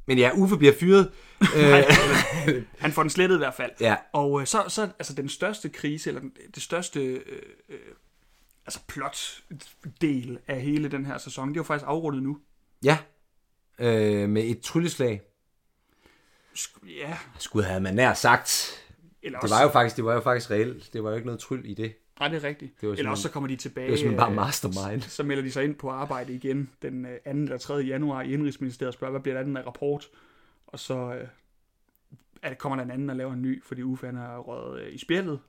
[0.06, 1.10] men ja, Uffe bliver fyret.
[1.56, 3.70] Øh, Han får den slettet i hvert fald.
[3.80, 7.20] ja, Og øh, så, så altså den største krise, eller den- det største øh,
[7.68, 7.78] øh,
[8.66, 12.38] altså plot-del af hele den her sæson, det er jo faktisk afrundet nu.
[12.84, 12.98] ja.
[13.78, 15.20] Øh, med et trylleslag.
[16.56, 18.70] Sk- Ja, Skulle have man nær sagt.
[19.22, 20.92] eller Det også, var jo faktisk, det var jo faktisk reelt.
[20.92, 21.94] Det var jo ikke noget tryl i det.
[22.20, 22.80] Nej, det er rigtigt.
[22.80, 23.96] Det Eller også så kommer de tilbage.
[23.96, 25.02] Det var bare øh, mastermind.
[25.02, 27.30] Så melder de sig ind på arbejde igen den øh, 2.
[27.30, 27.74] eller 3.
[27.74, 30.08] januar i Indrigsministeriet og spørger, hvad bliver der af den her rapport?
[30.72, 31.28] Og så øh,
[32.42, 34.82] er det, kommer der en anden og laver en ny, fordi Uffe han er røget
[34.82, 35.40] øh, i spjældet.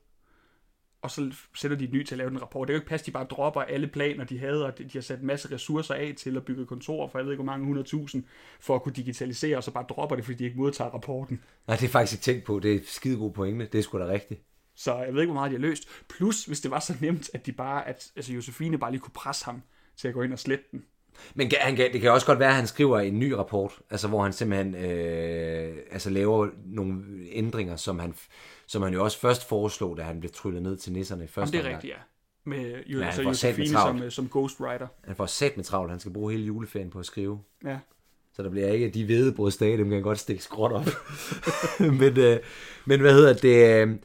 [1.02, 2.68] Og så sætter de et ny til at lave den rapport.
[2.68, 4.90] Det kan jo ikke passe, de bare dropper alle planer, de havde, og de de
[4.92, 7.52] har sat en masse ressourcer af til at bygge kontorer for jeg ved ikke hvor
[7.52, 8.24] mange hundredtusind,
[8.60, 11.42] for at kunne digitalisere, og så bare dropper det, fordi de ikke modtager rapporten.
[11.66, 12.60] Nej, det er faktisk ikke tænkt på.
[12.60, 13.68] Det er skide gode pointe.
[13.72, 14.42] Det er sgu da rigtigt.
[14.74, 15.88] Så jeg ved ikke, hvor meget de har løst.
[16.08, 19.12] Plus, hvis det var så nemt, at de bare, at altså Josefine bare lige kunne
[19.14, 19.62] presse ham
[19.96, 20.84] til at gå ind og slette den.
[21.34, 24.22] Men han det kan også godt være, at han skriver en ny rapport, altså hvor
[24.22, 28.14] han simpelthen øh, altså laver nogle ændringer, som han,
[28.66, 31.58] som han jo også først foreslog, da han blev tryllet ned til nisserne i første
[31.58, 31.98] det er rigtigt, ja.
[32.46, 34.86] Med jo, Ja, han så får satme Josefine som, øh, som ghostwriter.
[35.04, 37.40] Han får sat med travlt, han skal bruge hele juleferien på at skrive.
[37.64, 37.78] Ja.
[38.36, 40.86] Så der bliver ikke de hvedebrødsdage, dem kan godt stikke skråt op.
[42.00, 42.38] men, øh,
[42.84, 43.82] men hvad hedder det?
[43.82, 43.96] Øh,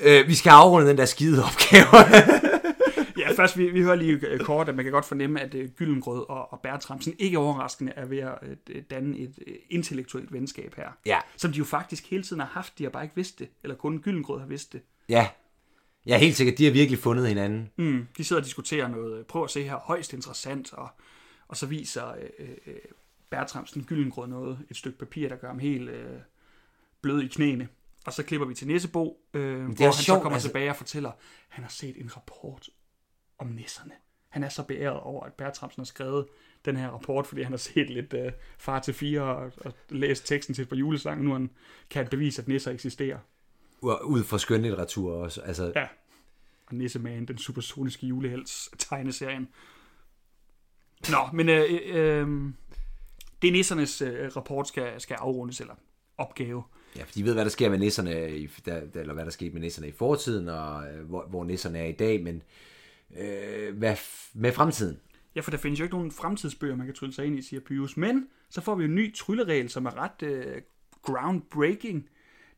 [0.00, 1.86] øh, vi skal afrunde den der skide opgave.
[3.36, 6.24] først vi, vi hører lige øh, kort, at man kan godt fornemme, at uh, Gyllengrød
[6.28, 9.38] og, og Bertramsen ikke overraskende er ved at uh, danne et
[9.70, 10.88] intellektuelt venskab her.
[11.06, 13.48] Ja, Som de jo faktisk hele tiden har haft, de har bare ikke vidst det.
[13.62, 14.80] Eller kun Gyllengrød har vidst det.
[15.08, 15.28] ja.
[16.06, 17.70] Jeg er helt sikker, de har virkelig fundet hinanden.
[17.76, 19.26] Mm, de sidder og diskuterer noget.
[19.26, 20.72] Prøv at se her, højst interessant.
[20.72, 20.88] Og,
[21.48, 22.74] og så viser øh, øh,
[23.30, 24.58] Bertramsen Gyllengrød noget.
[24.70, 26.18] Et stykke papir, der gør ham helt øh,
[27.00, 27.68] blød i knæene.
[28.06, 30.76] Og så klipper vi til Nissebo, øh, hvor han så sjovt, kommer altså- tilbage og
[30.76, 31.16] fortæller, at
[31.48, 32.68] han har set en rapport
[33.38, 33.92] om nisserne.
[34.28, 36.26] Han er så beæret over, at Bertramsen har skrevet
[36.64, 40.26] den her rapport, fordi han har set lidt øh, far til fire og, og læst
[40.26, 41.24] teksten til et par julesange.
[41.24, 41.50] Nu han
[41.90, 43.18] kan bevise, at nisser eksisterer.
[43.82, 45.40] Ud fra skønlitteratur også.
[45.40, 45.86] Altså, Ja.
[46.66, 49.48] Og Nissemagen, den supersoniske julehelts tegneserien.
[51.10, 52.28] Nå, men øh, øh,
[53.42, 55.74] det er nissernes øh, rapport skal, skal afrundes, eller
[56.18, 56.62] opgave.
[56.96, 59.50] Ja, for de ved, hvad der sker med nisserne, i, der- eller hvad der skete
[59.52, 62.42] med nisserne i fortiden, og øh, hvor, hvor nisserne er i dag, men
[63.16, 63.96] øh, hvad
[64.34, 65.00] med fremtiden?
[65.34, 67.60] Ja, for der findes jo ikke nogen fremtidsbøger, man kan trylle sig ind i, siger
[67.60, 67.96] Pyrus.
[67.96, 70.62] Men så får vi jo en ny trylleregel, som er ret øh,
[71.02, 72.08] groundbreaking.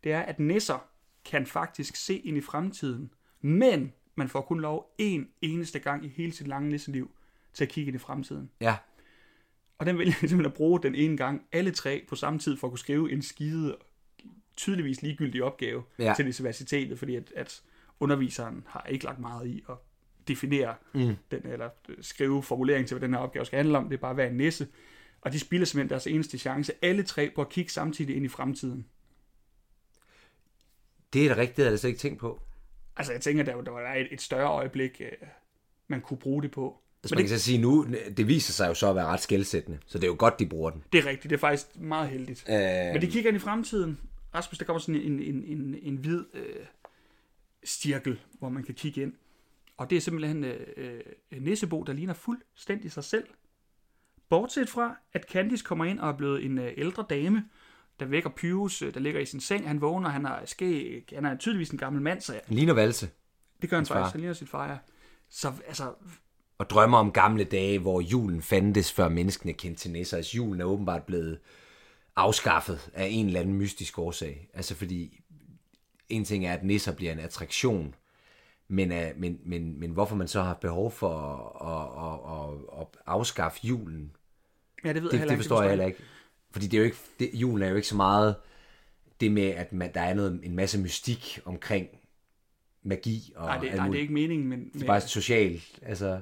[0.05, 0.89] Det er, at nisser
[1.25, 6.09] kan faktisk se ind i fremtiden, men man får kun lov en eneste gang i
[6.09, 7.11] hele sit lange nisseliv
[7.53, 8.51] til at kigge ind i fremtiden.
[8.61, 8.77] Ja,
[9.79, 12.57] Og den vil jeg simpelthen at bruge den ene gang, alle tre på samme tid,
[12.57, 13.77] for at kunne skrive en skide,
[14.57, 16.13] tydeligvis ligegyldig opgave ja.
[16.17, 17.63] til universitetet, fordi at, at
[18.01, 19.75] underviseren har ikke lagt meget i at
[20.29, 21.15] definere mm.
[21.31, 21.69] den, eller
[22.01, 23.85] skrive formulering til, hvad den her opgave skal handle om.
[23.89, 24.69] Det er bare at være en nisse.
[25.21, 28.29] Og de spiller simpelthen deres eneste chance, alle tre, på at kigge samtidig ind i
[28.29, 28.87] fremtiden.
[31.13, 32.43] det er da rigtigt, det havde jeg slet ikke tænkt på.
[32.97, 35.29] Altså, jeg tænker, der, var- der var et, et større øjeblik, øh,
[35.89, 36.81] man kunne bruge det på.
[37.03, 37.87] Altså, Men man kan så sige nu,
[38.17, 40.47] det viser sig jo så at være ret skældsættende, så det er jo godt, de
[40.47, 40.85] bruger den.
[40.93, 42.45] Det er rigtigt, det er faktisk meget heldigt.
[42.49, 42.55] Øh,
[42.93, 43.99] Men de kigger ind i fremtiden.
[44.35, 46.43] Rasmus, der kommer sådan en, en, en, en hvid øh,
[47.65, 49.13] cirkel, hvor man kan kigge ind.
[49.79, 53.25] Og det er simpelthen øh, øh, Nissebo, der ligner fuldstændig sig selv.
[54.29, 57.45] Bortset fra, at Candice kommer ind og er blevet en øh, ældre dame,
[58.01, 59.69] der vækker Pyrus, øh, der ligger i sin seng.
[59.69, 63.11] Han vågner, han har skæg, han er tydeligvis en gammel mand, så ligner valse
[63.63, 64.13] det gør han faktisk.
[64.13, 64.79] Han ligner sit far, ja.
[65.29, 65.95] Så altså,
[66.59, 70.17] og drømmer om gamle dage, hvor julen fandtes, før menneskene kendte til nisser.
[70.17, 71.39] Altså, julen er åbenbart blevet
[72.17, 74.51] afskaffet af en eller anden mystisk årsag.
[74.55, 75.21] Altså fordi
[76.09, 77.95] en ting er, at nisser bliver en attraktion,
[78.69, 81.15] men, uh, men, men, men hvorfor man så har behov for
[81.65, 84.17] at, at, at, at afskaffe julen,
[84.85, 85.43] ja, det ved jeg det, heller det ikke.
[85.43, 85.99] forstår jeg heller ikke.
[86.51, 88.37] Fordi det er jo ikke, det, julen er jo ikke så meget
[89.21, 91.89] det med, at man, der er noget, en masse mystik omkring
[92.83, 93.33] magi.
[93.37, 94.71] Og Nej, det, nej, det er ikke meningen, men...
[94.73, 96.21] det er bare social, altså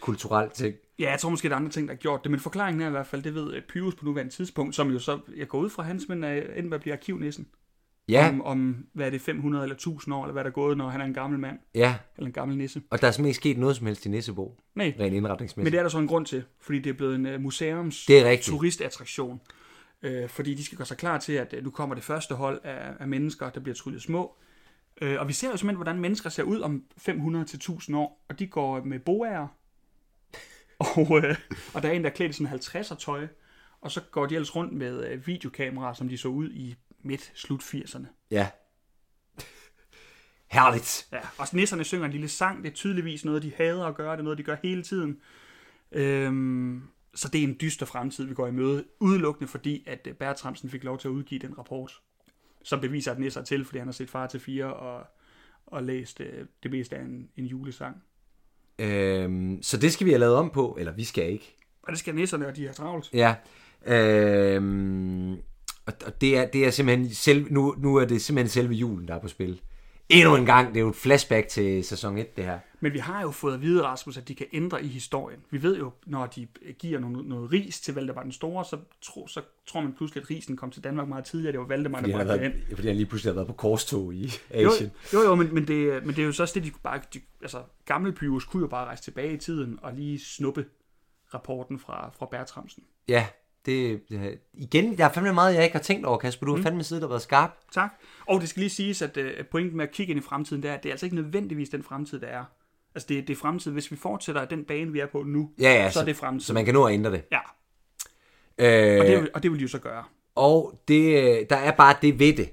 [0.00, 0.74] kulturelt ting.
[0.98, 2.86] Ja, jeg tror måske, der er andre ting, der har gjort det, men forklaringen er
[2.86, 5.58] i hvert fald, det ved øh, Pyrus på nuværende tidspunkt, som jo så, jeg går
[5.58, 7.48] ud fra hans, men er endt med at blive arkivnissen.
[8.08, 10.76] Ja, Om, om, hvad er det, 500 eller 1000 år, eller hvad der er gået,
[10.78, 11.96] når han er en gammel mand, ja.
[12.16, 12.82] eller en gammel nisse.
[12.90, 15.72] Og der er simpelthen ikke sket noget som helst i Nissebo, Nej, rent men indretningsmæssigt.
[15.72, 18.18] det er der så en grund til, fordi det er blevet en uh, museums Det
[18.18, 18.46] er rigtigt.
[18.46, 19.40] turistattraktion.
[20.02, 22.60] Øh, fordi de skal gøre sig klar til, at uh, nu kommer det første hold
[22.64, 24.34] af, af mennesker, der bliver tryllet små.
[25.02, 28.24] Øh, og vi ser jo simpelthen, hvordan mennesker ser ud om 500 til 1000 år,
[28.28, 29.46] og de går med boager.
[30.78, 31.36] og, øh,
[31.74, 33.26] og der er en, der er klædt i sådan 50'er tøj,
[33.80, 37.62] og så går de ellers rundt med øh, videokameraer, som de så ud i midt-slut
[37.62, 38.06] 80'erne.
[38.30, 38.48] Ja.
[40.50, 41.08] Herligt.
[41.12, 42.64] Ja, og nisserne synger en lille sang.
[42.64, 44.12] Det er tydeligvis noget, de hader at gøre.
[44.12, 45.20] Det er noget, de gør hele tiden.
[45.92, 46.82] Øhm,
[47.14, 48.84] så det er en dyster fremtid, vi går i møde.
[49.00, 52.00] Udelukkende fordi, at øh, Bertramsen fik lov til at udgive den rapport.
[52.62, 55.06] Som beviser, at nisser er til, fordi han har set far til fire og,
[55.66, 57.96] og læst øh, det meste af en, en julesang.
[58.78, 61.56] Øhm, så det skal vi have lavet om på, eller vi skal ikke.
[61.82, 63.10] Og det skal nisserne, og de har travlt.
[63.12, 63.34] Ja.
[63.86, 65.36] Øhm,
[65.88, 69.08] og og det er, det er simpelthen selv, nu, nu er det simpelthen selve julen,
[69.08, 69.60] der er på spil.
[70.08, 72.58] Endnu en gang, det er jo et flashback til sæson 1, det her.
[72.80, 75.40] Men vi har jo fået at vide, Rasmus, at de kan ændre i historien.
[75.50, 76.46] Vi ved jo, når de
[76.78, 80.30] giver noget, noget ris til Valdemar den Store, så, tro, så tror man pludselig, at
[80.30, 81.52] risen kom til Danmark meget tidligere.
[81.52, 82.54] Det var Valdemar, der bragte ind.
[82.74, 84.90] fordi han lige pludselig har været på korstog i Jo, Asien.
[85.14, 87.00] jo, jo men, men, det, men det er jo så også det, de kunne bare...
[87.14, 90.64] De, altså, gamle Pyrus kunne jo bare rejse tilbage i tiden og lige snuppe
[91.34, 92.82] rapporten fra, fra Bertramsen.
[93.08, 93.26] Ja,
[93.66, 94.00] det,
[94.54, 96.46] igen, der er fandme meget, jeg ikke har tænkt over, Kasper.
[96.46, 97.50] Du har fandme siddet og været skarp.
[97.74, 97.90] Tak.
[98.28, 100.70] Og det skal lige siges, at uh, pointen med at kigge ind i fremtiden, det
[100.70, 102.44] er, at det er altså ikke nødvendigvis den fremtid, der er.
[102.94, 103.72] Altså, det, det er fremtid.
[103.72, 106.40] Hvis vi fortsætter den bane, vi er på nu, Ja, ja, så er det fremtid.
[106.46, 107.22] Så man kan nå at ændre det.
[107.32, 107.38] Ja,
[108.60, 110.04] Øh, og det, vil- og det vil de jo så gøre.
[110.34, 112.50] Og det, der er bare det ved det,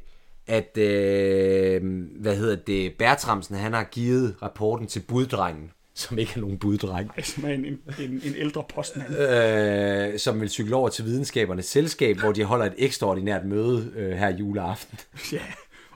[0.47, 1.81] at, øh,
[2.21, 7.11] hvad hedder det, Bertramsen, han har givet rapporten til buddrengen, som ikke er nogen buddreng,
[7.23, 9.15] som er en, en, en, en ældre postmand.
[9.17, 14.11] øh, som vil cykle over til videnskabernes selskab, hvor de holder et ekstraordinært møde øh,
[14.11, 14.99] her juleaften.
[15.33, 15.39] Ja,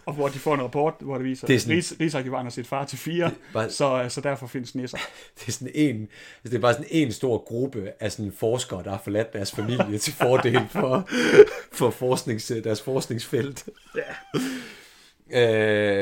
[0.05, 2.45] og hvor de får en rapport, hvor det viser, Det er at sådan- Ris, Rigsarkivaren
[2.45, 4.97] har set far til fire, Bare- så, så derfor findes nisser.
[5.39, 6.07] Det er sådan en,
[6.43, 9.97] det er bare sådan en stor gruppe af sådan forskere, der har forladt deres familie
[9.97, 11.09] til fordel for,
[11.79, 13.65] for forsknings, deres forskningsfelt.
[13.95, 14.01] Ja.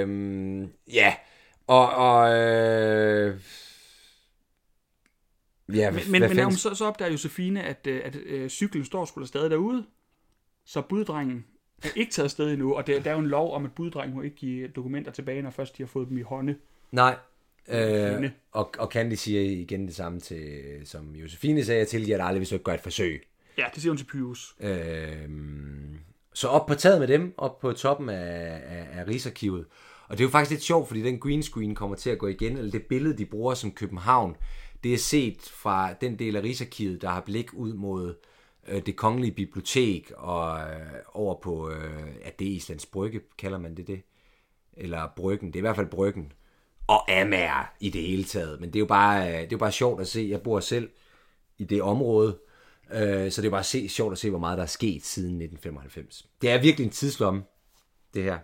[0.02, 1.14] Øhm, ja,
[1.68, 3.36] og, og øh,
[5.74, 9.26] ja, Men, men, men så, så opdager Josefine, at, øh, at øh, cyklen står da
[9.26, 9.86] stadig derude,
[10.66, 11.46] så buddrengen
[11.84, 14.16] er ikke taget afsted endnu, og det, der er jo en lov om, at buddrengen
[14.16, 16.56] må ikke give dokumenter tilbage, når først de har fået dem i hånde.
[16.92, 17.16] Nej.
[17.68, 22.26] Øh, og, og Candy siger igen det samme til, som Josefine sagde, jeg tilgiver dig
[22.26, 23.28] aldrig, hvis du ikke gør et forsøg.
[23.58, 24.56] Ja, det siger hun til Pyrus.
[24.60, 25.30] Øh,
[26.34, 29.66] så op på taget med dem, op på toppen af, af, af Rigsarkivet.
[30.08, 32.28] Og det er jo faktisk lidt sjovt, fordi den green screen kommer til at gå
[32.28, 34.36] igen, eller det billede, de bruger som København,
[34.84, 38.16] det er set fra den del af Rigsarkivet, der har blik ud mod
[38.68, 43.78] øh, det kongelige bibliotek, og øh, over på, øh, er det Islands Brygge, kalder man
[43.78, 44.02] det det?
[44.74, 46.32] Eller Bryggen, det er i hvert fald Bryggen.
[46.88, 48.60] Og Amager i det hele taget.
[48.60, 50.28] Men det er jo bare, øh, det er jo bare sjovt at se.
[50.30, 50.90] Jeg bor selv
[51.58, 52.40] i det område,
[52.94, 55.42] øh, så det er bare se, sjovt at se, hvor meget der er sket siden
[55.42, 56.28] 1995.
[56.42, 57.44] Det er virkelig en tidslomme,
[58.14, 58.40] det her.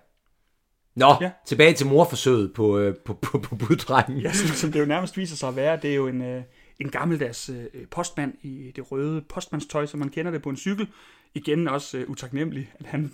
[0.96, 1.30] Nå, ja.
[1.48, 4.18] Tilbage til morforsøget på, øh, på, på, på buddrengen.
[4.22, 6.42] Ja, som, som det jo nærmest viser sig at være, det er jo en, øh,
[6.80, 10.88] en gammeldags øh, postmand i det røde postmandstøj, som man kender det på en cykel.
[11.34, 13.12] Igen også øh, utaknemmelig, at han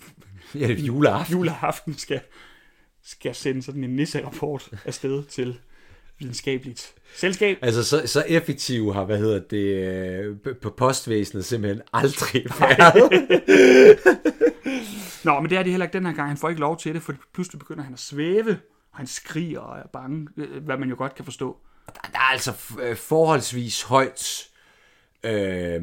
[0.55, 1.35] Ja, det er juleaften.
[1.37, 2.19] juleaften skal,
[3.03, 5.59] skal sende sådan en nisserapport afsted til
[6.19, 7.57] videnskabeligt selskab.
[7.61, 13.11] Altså, så, så effektiv har, hvad hedder det, på postvæsenet simpelthen aldrig været.
[15.23, 16.27] Nå, men det er det heller ikke den her gang.
[16.27, 18.59] Han får ikke lov til det, for pludselig begynder han at svæve,
[18.91, 21.57] og han skriger og er bange, øh, hvad man jo godt kan forstå.
[22.11, 24.49] Der er altså øh, forholdsvis højt...
[25.23, 25.81] Øh,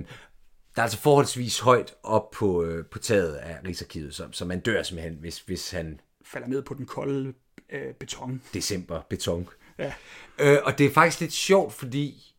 [0.77, 4.61] der er altså forholdsvis højt op på, øh, på taget af Rigsarkivet, så, så man
[4.61, 7.35] dør simpelthen, hvis, hvis han Falder ned på den kolde
[7.71, 8.43] øh, beton.
[8.55, 9.49] december beton.
[9.79, 9.93] Ja.
[10.39, 12.35] Øh, og det er faktisk lidt sjovt, fordi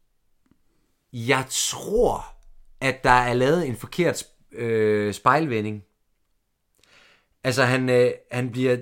[1.13, 2.25] jeg tror,
[2.81, 5.83] at der er lavet en forkert øh, spejlvending.
[7.47, 8.77] Altså, han, øh, han bliver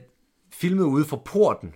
[0.54, 1.74] filmet ude fra porten,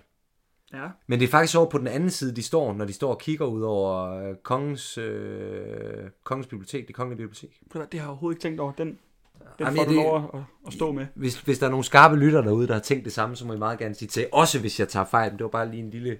[0.72, 0.88] Ja.
[1.06, 3.18] men det er faktisk over på den anden side, de står, når de står og
[3.20, 7.60] kigger ud over øh, kongens, øh, kongens bibliotek, det kongelige bibliotek.
[7.72, 8.72] Det har jeg overhovedet ikke tænkt over.
[8.72, 8.98] Den, den
[9.60, 11.06] Jamen, får du det- lov at, at stå med.
[11.14, 13.52] Hvis, hvis der er nogle skarpe lytter derude, der har tænkt det samme, så må
[13.52, 14.26] I meget gerne sige til.
[14.32, 16.18] Også hvis jeg tager fejl, men det var bare lige en lille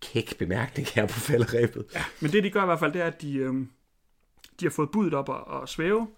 [0.00, 1.86] kæk bemærkning her på falderæbet.
[1.94, 2.04] Ja.
[2.20, 3.70] Men det, de gør i hvert fald, det er, at de, øhm,
[4.60, 6.08] de har fået budet op og, og svæve.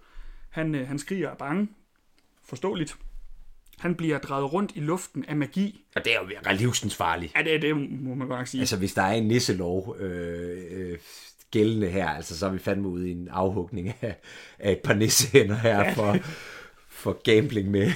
[0.51, 1.69] Han, øh, han skriger af bange.
[2.45, 2.97] Forståeligt.
[3.81, 5.85] Han bliver drejet rundt i luften af magi.
[5.97, 7.33] Og det er jo livsensfarligt.
[7.37, 8.61] Ja, det, det må man godt sige.
[8.61, 10.99] Altså, hvis der er en nisselov øh, øh,
[11.51, 14.17] gældende her, altså, så er vi fandme ude i en afhugning af,
[14.59, 16.17] af et par nissehænder her for,
[16.89, 17.91] for gambling med.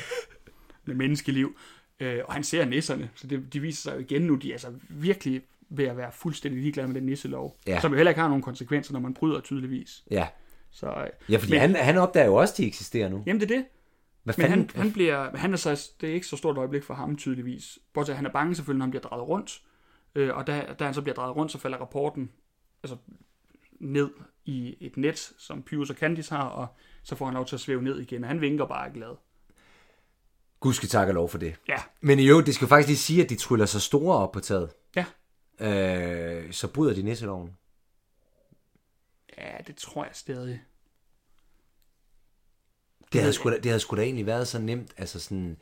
[0.85, 1.57] med menneskeliv.
[2.01, 4.55] Øh, og han ser nisserne, så det, de viser sig jo igen nu, de er
[4.55, 7.57] altså virkelig ved at være fuldstændig ligeglade med den nisselov.
[7.66, 7.81] Ja.
[7.81, 10.05] Som jo heller ikke har nogen konsekvenser, når man bryder tydeligvis.
[10.11, 10.27] Ja,
[10.71, 13.23] Så, øh, ja fordi Men- han, han opdager jo også, at de eksisterer nu.
[13.27, 13.64] jamen det er det.
[14.22, 16.85] Hvad Men han, han bliver, han er så, det er ikke så stort et øjeblik
[16.85, 17.78] for ham tydeligvis.
[17.92, 19.62] Bortset at han er bange selvfølgelig, når han bliver drejet rundt.
[20.14, 22.32] Øh, og da, da han så bliver drejet rundt, så falder rapporten
[22.82, 22.96] altså,
[23.80, 24.11] ned
[24.44, 26.66] i et net, som Pyrus og Candice har, og
[27.02, 28.24] så får han lov til at svæve ned igen.
[28.24, 29.16] Og han vinker bare glad.
[30.61, 31.54] Gud skal takke lov for det.
[31.68, 34.32] Ja, Men i øvrigt, det skal faktisk lige sige, at de tryller så store op
[34.32, 34.70] på taget.
[34.96, 35.04] ja.
[35.61, 37.56] Øh, så bryder de nisseloven.
[39.38, 40.62] Ja, det tror jeg stadig.
[43.12, 45.57] Det havde, sgu da, det havde sgu da egentlig været så nemt, altså sådan,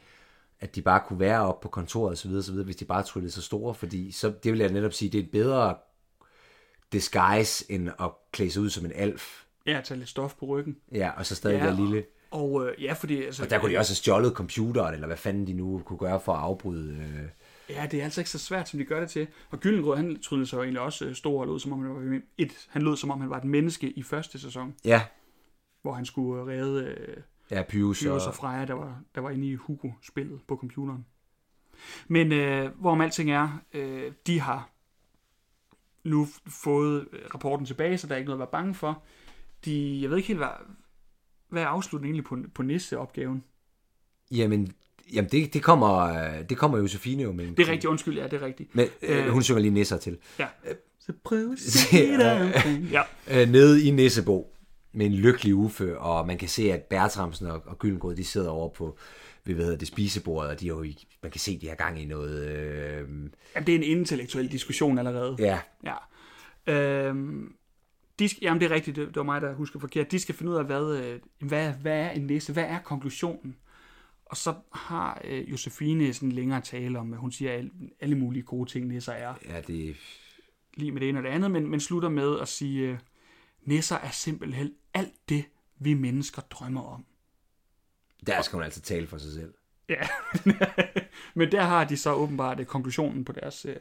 [0.60, 2.84] at de bare kunne være oppe på kontoret og så videre, så videre, hvis de
[2.84, 5.74] bare tryllede så store, fordi så, det vil jeg netop sige, det er et bedre
[6.92, 9.44] disguise, end at klæde sig ud som en alf.
[9.66, 10.76] Ja, tage lidt stof på ryggen.
[10.92, 12.04] Ja, og så stadig Ja, være lille.
[12.30, 13.24] Og øh, ja, fordi...
[13.24, 15.98] Altså, Og der kunne de også have stjålet computeren, eller hvad fanden de nu kunne
[15.98, 16.92] gøre for at afbryde.
[16.92, 17.28] Øh.
[17.76, 19.26] Ja, det er altså ikke så svært, som de gør det til.
[19.50, 22.10] Og Gyllengrød, han tryllede sig jo egentlig også øh, stor og lød, som om han
[22.10, 25.02] var et, han lød, som om han var et menneske i første sæson, Ja,
[25.82, 27.16] hvor han skulle øh, redde øh,
[27.50, 28.34] ja, Pyrus Pyrus og.
[28.34, 31.06] Freja, der var, der var inde i Hugo-spillet på computeren.
[32.08, 34.70] Men øh, hvorom alting er, øh, de har
[36.04, 39.02] nu fået øh, rapporten tilbage, så der er ikke noget at være bange for.
[39.64, 40.48] De, jeg ved ikke helt, hvad,
[41.48, 43.44] hvad er afslutningen egentlig på, på Nisse-opgaven?
[44.30, 44.72] Jamen,
[45.12, 47.46] jamen det, det, kommer, øh, det kommer Josefine jo med.
[47.46, 48.74] Det er rigtigt, undskyld, ja, det er rigtigt.
[48.74, 49.32] Men øh, Øh.
[49.32, 50.18] hun synger lige nisser til.
[50.38, 50.46] Ja.
[50.98, 52.84] Så prøv at se dig omkring.
[52.84, 53.02] Ja.
[53.46, 54.52] nede i Nissebo
[54.92, 58.50] med en lykkelig ufø, og man kan se, at Bertramsen og, og Gyllengrød, de sidder
[58.50, 58.98] over på
[59.44, 61.74] ved, hvad hedder det, spisebordet, og de er jo, i- man kan se, de har
[61.74, 63.32] gang i noget, øh, Jamen,
[63.66, 65.36] det er en intellektuel diskussion allerede.
[65.38, 65.94] ja, Ja.
[66.66, 67.54] Øhm,
[68.18, 70.10] de skal, jamen, det er rigtigt, det, det var mig, der husker forkert.
[70.10, 72.52] De skal finde ud af, hvad, øh, hvad, hvad er en nisse?
[72.52, 73.56] Hvad er konklusionen?
[74.24, 78.18] Og så har øh, Josefine sådan en længere tale om, at hun siger alle, alle
[78.18, 79.34] mulige gode ting, nisser er.
[79.48, 79.96] Ja, det,
[80.74, 82.98] Lige med det ene og det andet, men, men slutter med at sige, øh,
[83.62, 85.44] nisser er simpelthen alt det,
[85.78, 87.04] vi mennesker drømmer om.
[88.26, 89.54] der skal hun altså tale for sig selv.
[89.88, 90.08] Ja,
[91.34, 93.64] men der har de så åbenbart øh, konklusionen på deres...
[93.64, 93.76] Øh,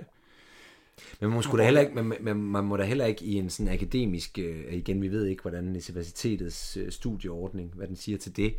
[1.19, 3.49] Men man, skulle da heller ikke, man, man, man må da heller ikke i en
[3.49, 8.37] sådan akademisk, øh, igen, vi ved ikke, hvordan universitetets øh, studieordning, hvad den siger til
[8.37, 8.55] det,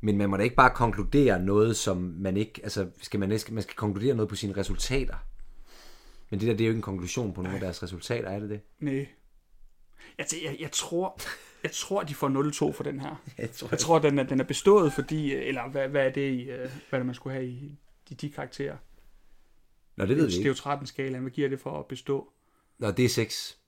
[0.00, 3.62] men man må da ikke bare konkludere noget, som man ikke, altså skal man, man
[3.62, 5.16] skal konkludere noget på sine resultater.
[6.30, 8.40] Men det der, det er jo ikke en konklusion på nogle af deres resultater, er
[8.40, 8.60] det det?
[8.80, 9.06] nej.
[10.18, 11.20] Jeg, jeg, jeg tror...
[11.62, 13.22] Jeg tror, de får 0-2 for den her.
[13.38, 15.32] Jeg tror, Jeg tror, den er, den er bestået, fordi...
[15.32, 17.78] øh, Eller hvad, hvad er det, i, øh, hvad er det, man skulle have i
[18.08, 18.76] de, de karakterer?
[19.96, 20.48] Nå, det ved vi Det er ikke.
[20.48, 21.22] jo 13 skalaen.
[21.22, 22.32] Hvad giver det for at bestå?
[22.78, 23.58] Nå, det er 6.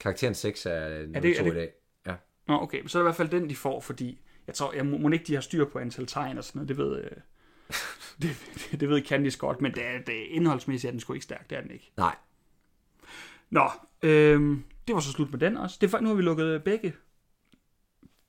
[0.00, 1.72] Karakteren 6 er 0 Er det- er i det- dag.
[2.06, 2.14] Ja.
[2.48, 2.86] Nå, okay.
[2.86, 4.20] Så er det i hvert fald den, de får, fordi...
[4.46, 6.68] Jeg tror, jeg må, må ikke de har styr på antal tegn og sådan noget.
[6.68, 7.10] Det ved, øh,
[8.22, 8.36] det,
[8.80, 11.50] det ved Candice godt, men det, det indholdsmæssigt er den sgu ikke stærk.
[11.50, 11.92] Det er den ikke.
[11.96, 12.16] Nej,
[13.50, 13.70] Nå,
[14.02, 15.78] øhm, det var så slut med den også.
[15.80, 16.94] Det er, nu har vi lukket begge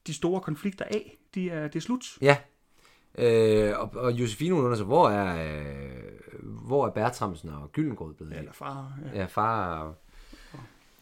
[0.07, 1.17] de store konflikter af.
[1.35, 2.17] De er, det er slut.
[2.21, 2.37] Ja.
[3.17, 6.03] Øh, og, og Josefine hun undrer sig, hvor er, øh,
[6.43, 8.37] hvor er Bertramsen og Gyllengrød blevet?
[8.37, 8.99] Eller far.
[9.13, 9.19] Ja.
[9.19, 9.79] Ja, far.
[9.83, 9.95] Og,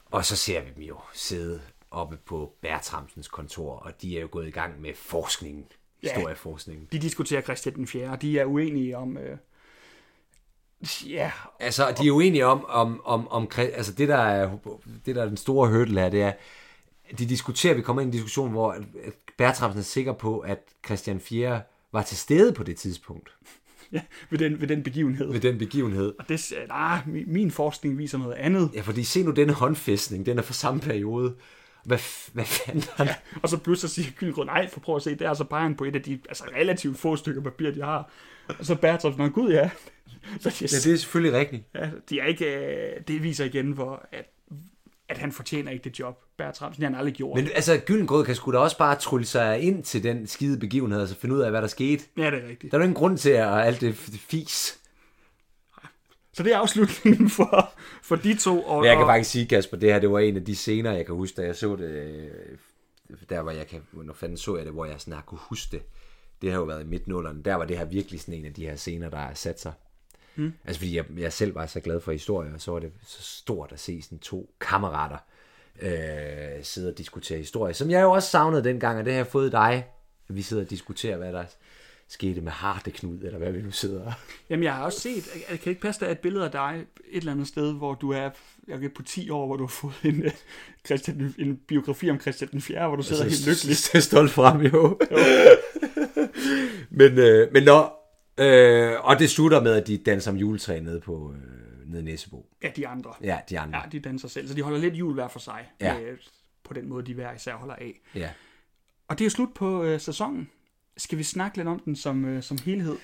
[0.05, 4.27] og så ser vi dem jo sidde oppe på Bertramsens kontor, og de er jo
[4.31, 5.65] gået i gang med forskningen,
[6.03, 6.07] Ja.
[6.07, 6.87] historieforskningen.
[6.91, 8.15] De diskuterer Christian den 4.
[8.21, 9.17] De er uenige om...
[9.17, 9.37] Øh,
[11.07, 14.57] ja, Altså, de er jo enige om, om, om, om altså det der, er,
[15.05, 16.33] det der er den store hurdle her, det er,
[17.17, 18.75] de diskuterer, vi kommer ind i en diskussion, hvor
[19.37, 21.61] Bertramsen er sikker på, at Christian 4
[21.91, 23.29] var til stede på det tidspunkt,
[23.91, 25.31] ja ved, den, ved den begivenhed.
[25.31, 26.13] ved den begivenhed.
[26.19, 28.71] Og det, nej, min, min forskning viser noget andet.
[28.73, 31.35] Ja, fordi se nu denne håndfæstning, den er fra samme periode.
[31.89, 33.15] Hvad, hvad fanden ja.
[33.41, 35.75] Og så pludselig siger Gyllengrød, nej, for prøv at se, der er så peger han
[35.75, 38.11] på et af de altså, relativt få stykker papir, de har.
[38.47, 39.69] Og så Bertramsen, nå gud ja.
[40.39, 41.63] Så de, ja, det er selvfølgelig rigtigt.
[41.75, 44.25] ja, de er ikke, øh, det viser igen, hvor, at,
[45.09, 46.23] at han fortjener ikke det job.
[46.37, 47.35] Bertramsen, det han aldrig gjort.
[47.35, 51.01] Men altså, Gyllengrød kan sgu da også bare trylle sig ind til den skide begivenhed,
[51.01, 52.03] og så finde ud af, hvad der skete.
[52.17, 52.71] Ja, det er rigtigt.
[52.71, 54.78] Der er jo ingen grund til at alt det fis.
[56.39, 57.71] Så det er afslutningen for,
[58.03, 58.61] for de to.
[58.63, 60.91] Og, Men jeg kan faktisk sige, Kasper, det her det var en af de scener,
[60.91, 61.89] jeg kan huske, da jeg så det.
[61.89, 62.29] øh,
[63.29, 65.71] Der hvor jeg kan, når fanden så jeg det, hvor jeg sådan har kunne huske
[65.71, 65.81] det.
[66.41, 67.43] Det har jo været i midtnullerne.
[67.43, 69.73] Der var det her virkelig sådan en af de her scener, der har sat sig.
[70.35, 70.53] Mm.
[70.65, 73.23] Altså fordi jeg, jeg selv var så glad for historie, og så var det så
[73.23, 75.17] stort at se sådan to kammerater
[75.81, 79.27] øh, sidde og diskutere historie, som jeg jo også savnede dengang, og det har jeg
[79.27, 79.85] fået dig,
[80.29, 81.45] at vi sidder og diskuterer, hvad der
[82.09, 84.11] skete med Hardeknud, eller hvad vi nu sidder
[84.49, 86.85] Jamen, jeg har også set, jeg kan ikke passe, der er et billede af dig
[87.09, 88.29] et eller andet sted, hvor du er,
[88.67, 90.31] jeg ved, på 10 år, hvor du har fået en, øh,
[90.85, 93.77] Christian, en biografi om Christian den 4., hvor du sidder helt lykkelig.
[93.77, 94.99] Så stolt frem, jo.
[96.99, 100.99] men, øh, men når, øh, og det slutter med, at de danser om juletræ nede
[100.99, 102.49] på øh, nede i Næsebo.
[102.63, 103.13] Ja, de andre.
[103.23, 103.79] Ja, de andre.
[103.79, 105.69] Ja, de danser selv, så de holder lidt jul hver for sig.
[105.81, 105.99] Ja.
[105.99, 106.17] Øh,
[106.63, 108.01] på den måde, de hver især holder af.
[108.15, 108.29] Ja.
[109.07, 110.49] Og det er slut på øh, sæsonen.
[110.99, 112.95] Skal vi snakke lidt om den som, øh, som helhed?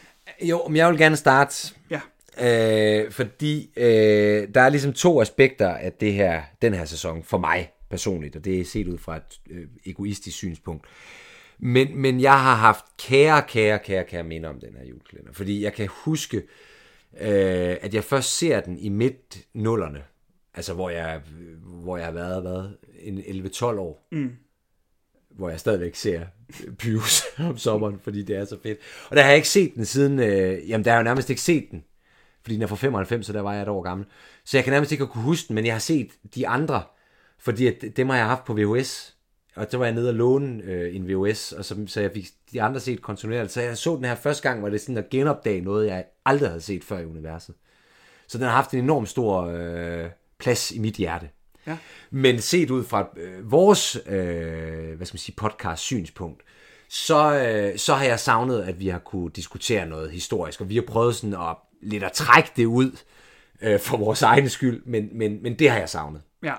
[0.41, 2.01] Jo, men jeg vil gerne starte, Ja.
[3.05, 7.37] øh, fordi øh, der er ligesom to aspekter af det her, den her sæson for
[7.37, 10.85] mig personligt, og det er set ud fra et øh, egoistisk synspunkt.
[11.59, 15.63] Men, men jeg har haft kære, kære, kære, kære minder om den her julekalender, fordi
[15.63, 16.37] jeg kan huske,
[17.21, 20.03] øh, at jeg først ser den i midt nullerne,
[20.53, 21.21] altså hvor jeg,
[21.63, 24.31] hvor jeg har været, været en 11-12 år, mm.
[25.29, 26.25] hvor jeg stadigvæk ser
[26.77, 28.79] Pius om sommeren, fordi det er så fedt.
[29.09, 31.29] Og der har jeg ikke set den siden, øh, jamen der har jeg jo nærmest
[31.29, 31.83] ikke set den,
[32.41, 34.07] fordi den er fra 95, så der var jeg et år gammel.
[34.45, 36.83] Så jeg kan nærmest ikke kunne huske den, men jeg har set de andre,
[37.39, 39.15] fordi at dem har jeg haft på VHS,
[39.55, 42.27] og så var jeg nede og låne øh, en VHS, og så, så jeg fik
[42.51, 43.51] de andre set kontinuerligt.
[43.51, 46.49] Så jeg så den her første gang, var det sådan at genopdage noget, jeg aldrig
[46.49, 47.55] havde set før i universet.
[48.27, 51.29] Så den har haft en enorm stor øh, plads i mit hjerte.
[51.67, 51.77] Ja.
[52.11, 56.43] Men set ud fra øh, vores øh, hvad skal man sige, podcast synspunkt,
[56.89, 60.75] så, øh, så har jeg savnet, at vi har kunne diskutere noget historisk, og vi
[60.75, 62.97] har prøvet sådan at lidt at trække det ud
[63.61, 66.21] øh, for vores egen skyld, men, men, men det har jeg savnet.
[66.43, 66.53] Ja.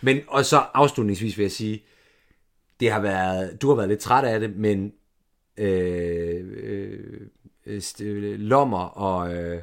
[0.00, 1.84] Men, og så afslutningsvis vil jeg sige,
[2.80, 4.92] det har været, du har været lidt træt af det, men
[5.56, 6.44] øh,
[7.66, 8.04] øh, st-
[8.36, 9.62] Lommer og, øh,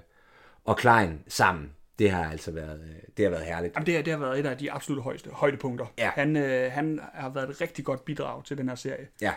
[0.66, 1.70] og Klein sammen,
[2.00, 3.74] det har altså været, øh, det har været herligt.
[3.76, 5.86] Jamen, det, har, det har været et af de absolut højeste højdepunkter.
[5.98, 6.12] Ja.
[6.16, 9.08] Han, øh, han har været et rigtig godt bidrag til den her serie.
[9.22, 9.34] Ja,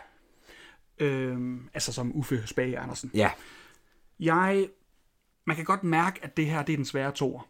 [1.01, 3.11] Øhm, altså som Uffe Spage Andersen.
[3.15, 3.31] ja,
[4.21, 4.69] Jeg,
[5.45, 7.49] man kan godt mærke, at det her det er den svære toer.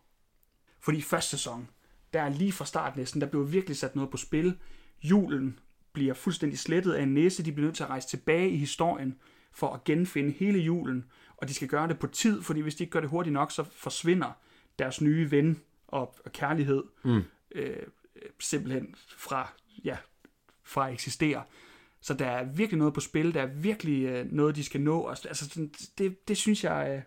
[0.81, 1.69] Fordi første sæson,
[2.13, 4.59] der er lige fra start næsten, der blev virkelig sat noget på spil.
[5.03, 5.59] Julen
[5.93, 9.17] bliver fuldstændig slettet af en næse, de bliver nødt til at rejse tilbage i historien.
[9.53, 11.05] for at genfinde hele julen,
[11.37, 13.53] og de skal gøre det på tid, fordi hvis de ikke gør det hurtigt nok,
[13.53, 14.33] så forsvinder
[14.79, 17.23] deres nye ven og, og kærlighed mm.
[17.55, 17.77] øh,
[18.41, 19.53] simpelthen fra,
[19.85, 19.97] ja,
[20.65, 21.43] fra at eksistere.
[22.01, 25.09] Så der er virkelig noget på spil, der er virkelig øh, noget, de skal nå.
[25.09, 27.03] Altså, sådan, det, det synes jeg, øh,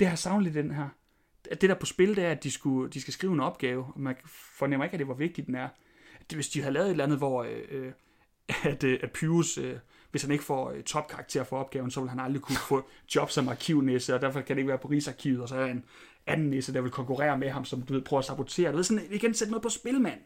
[0.00, 0.88] det har savnet den her.
[1.50, 4.00] Det der på spil, det er, at de, skulle, de skal skrive en opgave, og
[4.00, 4.16] man
[4.58, 5.68] fornemmer ikke, at det var vigtigt, den er.
[6.34, 7.92] Hvis de havde lavet et eller andet, hvor øh, øh
[8.64, 9.78] at, øh, at Pius, øh,
[10.10, 13.30] hvis han ikke får øh, topkarakter for opgaven, så vil han aldrig kunne få job
[13.30, 15.84] som arkivnæsse, og derfor kan det ikke være på Rigsarkivet, og så er en
[16.26, 18.70] anden nisse, der vil konkurrere med ham, som du ved, prøver at sabotere.
[18.70, 20.20] Du ved, sådan, igen sætte noget på spil, mand.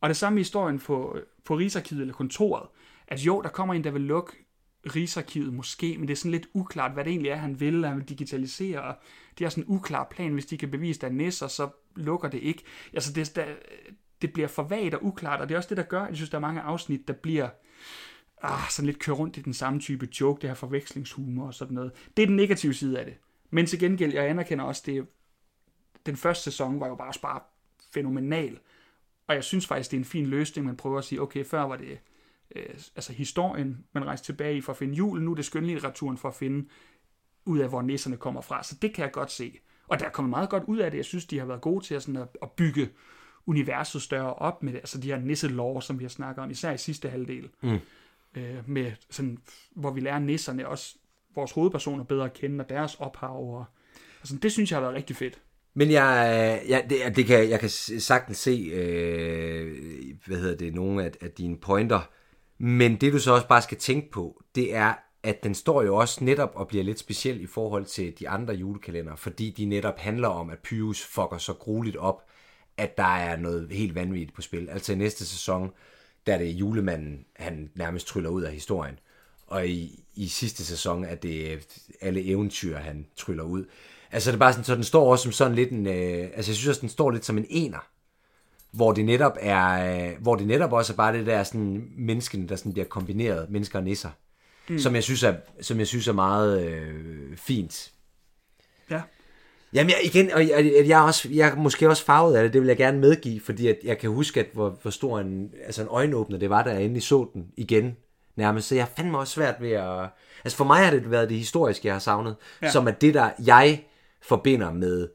[0.00, 2.68] Og det samme i historien på, på Rigsarkivet eller kontoret,
[3.08, 4.32] at jo, der kommer en, der vil lukke
[4.94, 7.96] Rigsarkivet måske, men det er sådan lidt uklart, hvad det egentlig er, han vil, han
[7.96, 8.94] vil digitalisere, og
[9.38, 12.28] det er sådan en uklar plan, hvis de kan bevise, der er næsser, så lukker
[12.28, 12.62] det ikke.
[12.92, 13.44] Altså, det, der,
[14.22, 16.16] det bliver for vagt og uklart, og det er også det, der gør, at jeg
[16.16, 17.48] synes, der er mange afsnit, der bliver
[18.42, 21.74] ah, sådan lidt kører rundt i den samme type joke, det her forvekslingshumor og sådan
[21.74, 21.92] noget.
[22.16, 23.14] Det er den negative side af det.
[23.50, 25.06] Men til gengæld, jeg anerkender også, det
[26.06, 27.40] den første sæson var jo bare, bare
[27.94, 28.58] fænomenal.
[29.26, 31.62] Og jeg synes faktisk, det er en fin løsning, man prøver at sige, okay, før
[31.62, 31.98] var det
[32.56, 36.16] øh, altså historien, man rejste tilbage i for at finde julen, nu er det skønlitteraturen
[36.16, 36.68] for at finde
[37.44, 38.62] ud af, hvor nisserne kommer fra.
[38.62, 39.58] Så det kan jeg godt se.
[39.88, 40.98] Og der er kommet meget godt ud af det.
[40.98, 42.88] Jeg synes, de har været gode til at, sådan at, at bygge
[43.46, 44.74] universet større op med.
[44.74, 47.50] Altså de her nisselår, som vi har snakket om, især i sidste halvdel.
[47.62, 47.78] Mm.
[48.34, 49.38] Øh, med sådan,
[49.70, 50.96] hvor vi lærer nisserne også
[51.34, 53.58] vores hovedpersoner bedre at kende, og deres ophav.
[53.58, 53.64] Og,
[54.20, 55.40] altså, det synes jeg har været rigtig fedt.
[55.78, 59.76] Men jeg, øh, jeg, det, det kan, jeg kan sagtens se, øh,
[60.26, 62.10] hvad hedder det, nogle af, af dine pointer.
[62.58, 65.96] Men det du så også bare skal tænke på, det er, at den står jo
[65.96, 69.98] også netop og bliver lidt speciel i forhold til de andre julekalender, fordi de netop
[69.98, 72.22] handler om, at Pyrus fucker så grueligt op,
[72.76, 74.68] at der er noget helt vanvittigt på spil.
[74.68, 75.70] Altså i næste sæson,
[76.26, 78.98] der er det julemanden, han nærmest tryller ud af historien.
[79.46, 81.66] Og i, i sidste sæson er det
[82.00, 83.64] alle eventyr, han tryller ud.
[84.16, 86.50] Altså det er bare sådan, så den står også som sådan lidt en, øh, altså
[86.50, 87.88] jeg synes også, den står lidt som en ener,
[88.72, 92.48] hvor det netop er, øh, hvor det netop også er bare det der sådan menneskene,
[92.48, 94.10] der sådan bliver kombineret, mennesker og nisser,
[94.68, 94.78] mm.
[94.78, 97.92] som jeg synes er, som jeg synes er meget øh, fint.
[98.90, 99.00] Ja.
[99.72, 102.52] Jamen jeg, igen, og jeg, jeg, er også, jeg er måske også farvet af det,
[102.52, 105.50] det vil jeg gerne medgive, fordi at jeg kan huske, at hvor, hvor stor en,
[105.66, 107.96] altså en øjenåbner det var, da jeg endelig så den igen
[108.36, 108.68] nærmest.
[108.68, 110.08] Så jeg fandt mig også svært ved at...
[110.44, 112.70] Altså for mig har det været det historiske, jeg har savnet, ja.
[112.70, 113.84] som at det der, jeg
[114.28, 115.08] forbinder med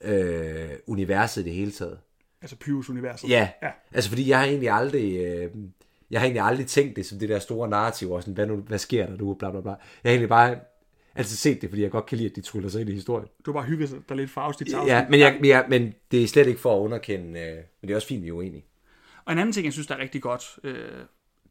[0.00, 1.98] øh, universet i det hele taget.
[2.42, 3.28] Altså Pyrus universet.
[3.28, 3.48] Ja.
[3.62, 5.16] ja, altså fordi jeg har egentlig aldrig...
[5.16, 5.50] Øh,
[6.10, 8.56] jeg har egentlig aldrig tænkt det som det der store narrativ, og sådan, hvad, nu,
[8.56, 9.70] hvad sker der nu, bla bla bla.
[9.70, 10.58] Jeg har egentlig bare
[11.14, 13.28] altid set det, fordi jeg godt kan lide, at de tryller sig ind i historien.
[13.46, 16.22] Du har bare hygget dig lidt for afsnit til Ja, men, jeg, ja, men det
[16.22, 18.64] er slet ikke for at underkende, øh, men det er også fint, vi er uenige.
[19.24, 21.04] Og en anden ting, jeg synes, der er rigtig godt, øh,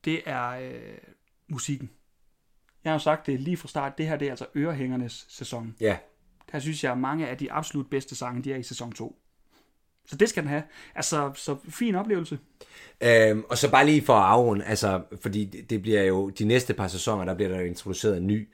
[0.05, 0.97] det er øh,
[1.47, 1.89] musikken.
[2.83, 5.75] Jeg har jo sagt det lige fra start, det her det er altså Ørehængernes sæson.
[5.81, 5.97] Ja.
[6.51, 9.19] Der synes jeg, at mange af de absolut bedste sange, de er i sæson 2.
[10.05, 10.63] Så det skal den have.
[10.95, 12.39] Altså, så fin oplevelse.
[13.01, 16.73] Øhm, og så bare lige for at afrunde, altså, fordi det bliver jo, de næste
[16.73, 18.49] par sæsoner, der bliver der jo introduceret en ny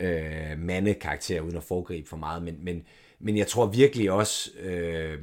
[0.00, 2.82] øh, mandekarakter, uden at foregribe for meget, men, men,
[3.18, 5.18] men jeg tror virkelig også, øh,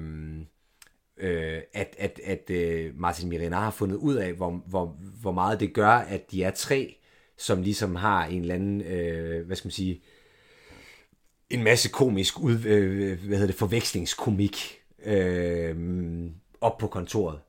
[1.18, 5.60] øh, at, at, at øh, Martin Mirena har fundet ud af, hvor, hvor, hvor meget
[5.60, 6.98] det gør, at de er tre,
[7.38, 10.02] som ligesom har en eller anden, øh, hvad skal man sige,
[11.50, 15.76] en masse komisk ud, øh, hvad hedder det, forvekslingskomik øh,
[16.62, 17.40] op på kontoret.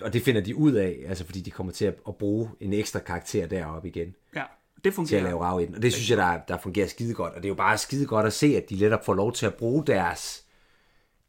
[0.00, 2.72] Og det finder de ud af, altså fordi de kommer til at, at bruge en
[2.72, 4.14] ekstra karakter deroppe igen.
[4.36, 4.42] Ja,
[4.84, 5.08] det fungerer.
[5.08, 5.74] Til at lave rav ind.
[5.74, 7.34] Og det synes jeg, der, der fungerer skide godt.
[7.34, 9.46] Og det er jo bare skide godt at se, at de letop får lov til
[9.46, 10.44] at bruge deres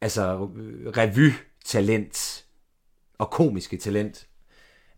[0.02, 0.50] altså
[0.98, 2.46] revy-talent
[3.18, 4.28] og komiske talent.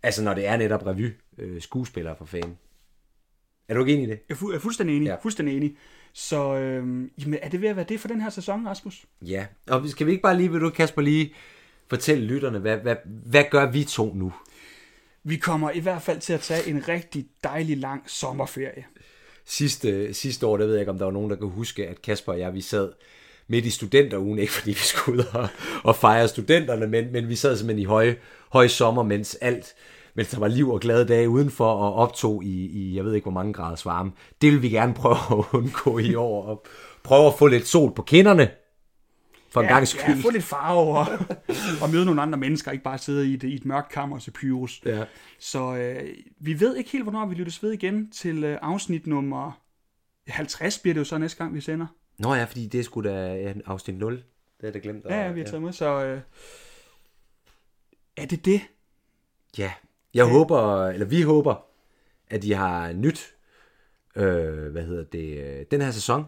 [0.04, 1.62] Altså når det er netop revy øh,
[2.18, 2.58] for fanden.
[3.68, 4.20] Er du ikke enig i det?
[4.30, 5.08] Jeg er, fu- jeg er fuldstændig enig.
[5.08, 5.16] Ja.
[5.16, 5.78] Fuldstændig enig.
[6.14, 9.06] Så øh, jamen, er det ved at være det for den her sæson, Rasmus?
[9.22, 11.34] Ja, og skal vi ikke bare lige, vil du Kasper, lige
[11.88, 14.34] fortælle lytterne, hvad, hvad, hvad gør vi to nu?
[15.24, 18.86] Vi kommer i hvert fald til at tage en rigtig dejlig lang sommerferie.
[19.46, 22.02] Sidste, sidste år, der ved jeg ikke, om der var nogen, der kan huske, at
[22.02, 22.92] Kasper og jeg, vi sad
[23.48, 25.48] midt i studenterugen, ikke fordi vi skulle ud og,
[25.84, 28.18] og fejre studenterne, men, men vi sad simpelthen i høje,
[28.50, 29.76] høje sommer, mens alt
[30.16, 33.26] mens der var liv og glade dage udenfor og optog i, i jeg ved ikke
[33.26, 34.12] hvor mange graders varme.
[34.42, 36.66] Det vil vi gerne prøve at undgå i år og
[37.04, 38.50] prøve at få lidt sol på kinderne.
[39.52, 40.16] For en ja, gang skyld.
[40.16, 41.06] Ja, få lidt farve og,
[41.82, 44.32] og møde nogle andre mennesker, ikke bare sidde i et, i et mørkt kammer til
[44.32, 44.82] Pyrus.
[44.86, 45.04] Ja.
[45.40, 46.10] Så øh,
[46.40, 49.62] vi ved ikke helt, hvornår vi lyttes ved igen til øh, afsnit nummer
[50.28, 51.88] 50 bliver det jo så næste gang, vi sender.
[52.20, 54.24] Nå ja, fordi det er sgu da ja, afsnit 0.
[54.62, 55.06] Det er det glemt.
[55.06, 55.66] Ja, ja, vi har taget ja.
[55.66, 56.22] med, så øh,
[58.18, 58.62] er det det?
[59.58, 59.72] Ja,
[60.14, 60.34] jeg okay.
[60.34, 61.66] håber, eller vi håber,
[62.30, 63.36] at I har nyt
[64.16, 66.26] øh, hvad hedder det, den her sæson.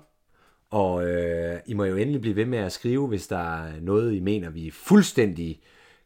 [0.69, 4.13] Og øh, I må jo endelig blive ved med at skrive, hvis der er noget,
[4.13, 5.61] I mener, vi er fuldstændig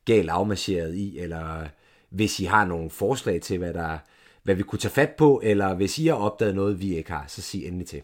[0.06, 1.68] galt afmarcheret i, eller
[2.10, 3.98] hvis I har nogle forslag til, hvad, der,
[4.44, 7.26] hvad vi kunne tage fat på, eller hvis I har opdaget noget, vi ikke har,
[7.28, 8.02] så sig endelig til.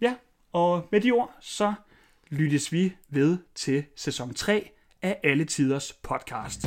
[0.00, 0.14] Ja,
[0.52, 1.74] og med de ord, så
[2.30, 4.70] lyttes vi ved til sæson 3
[5.02, 6.66] af Alle Tiders podcast.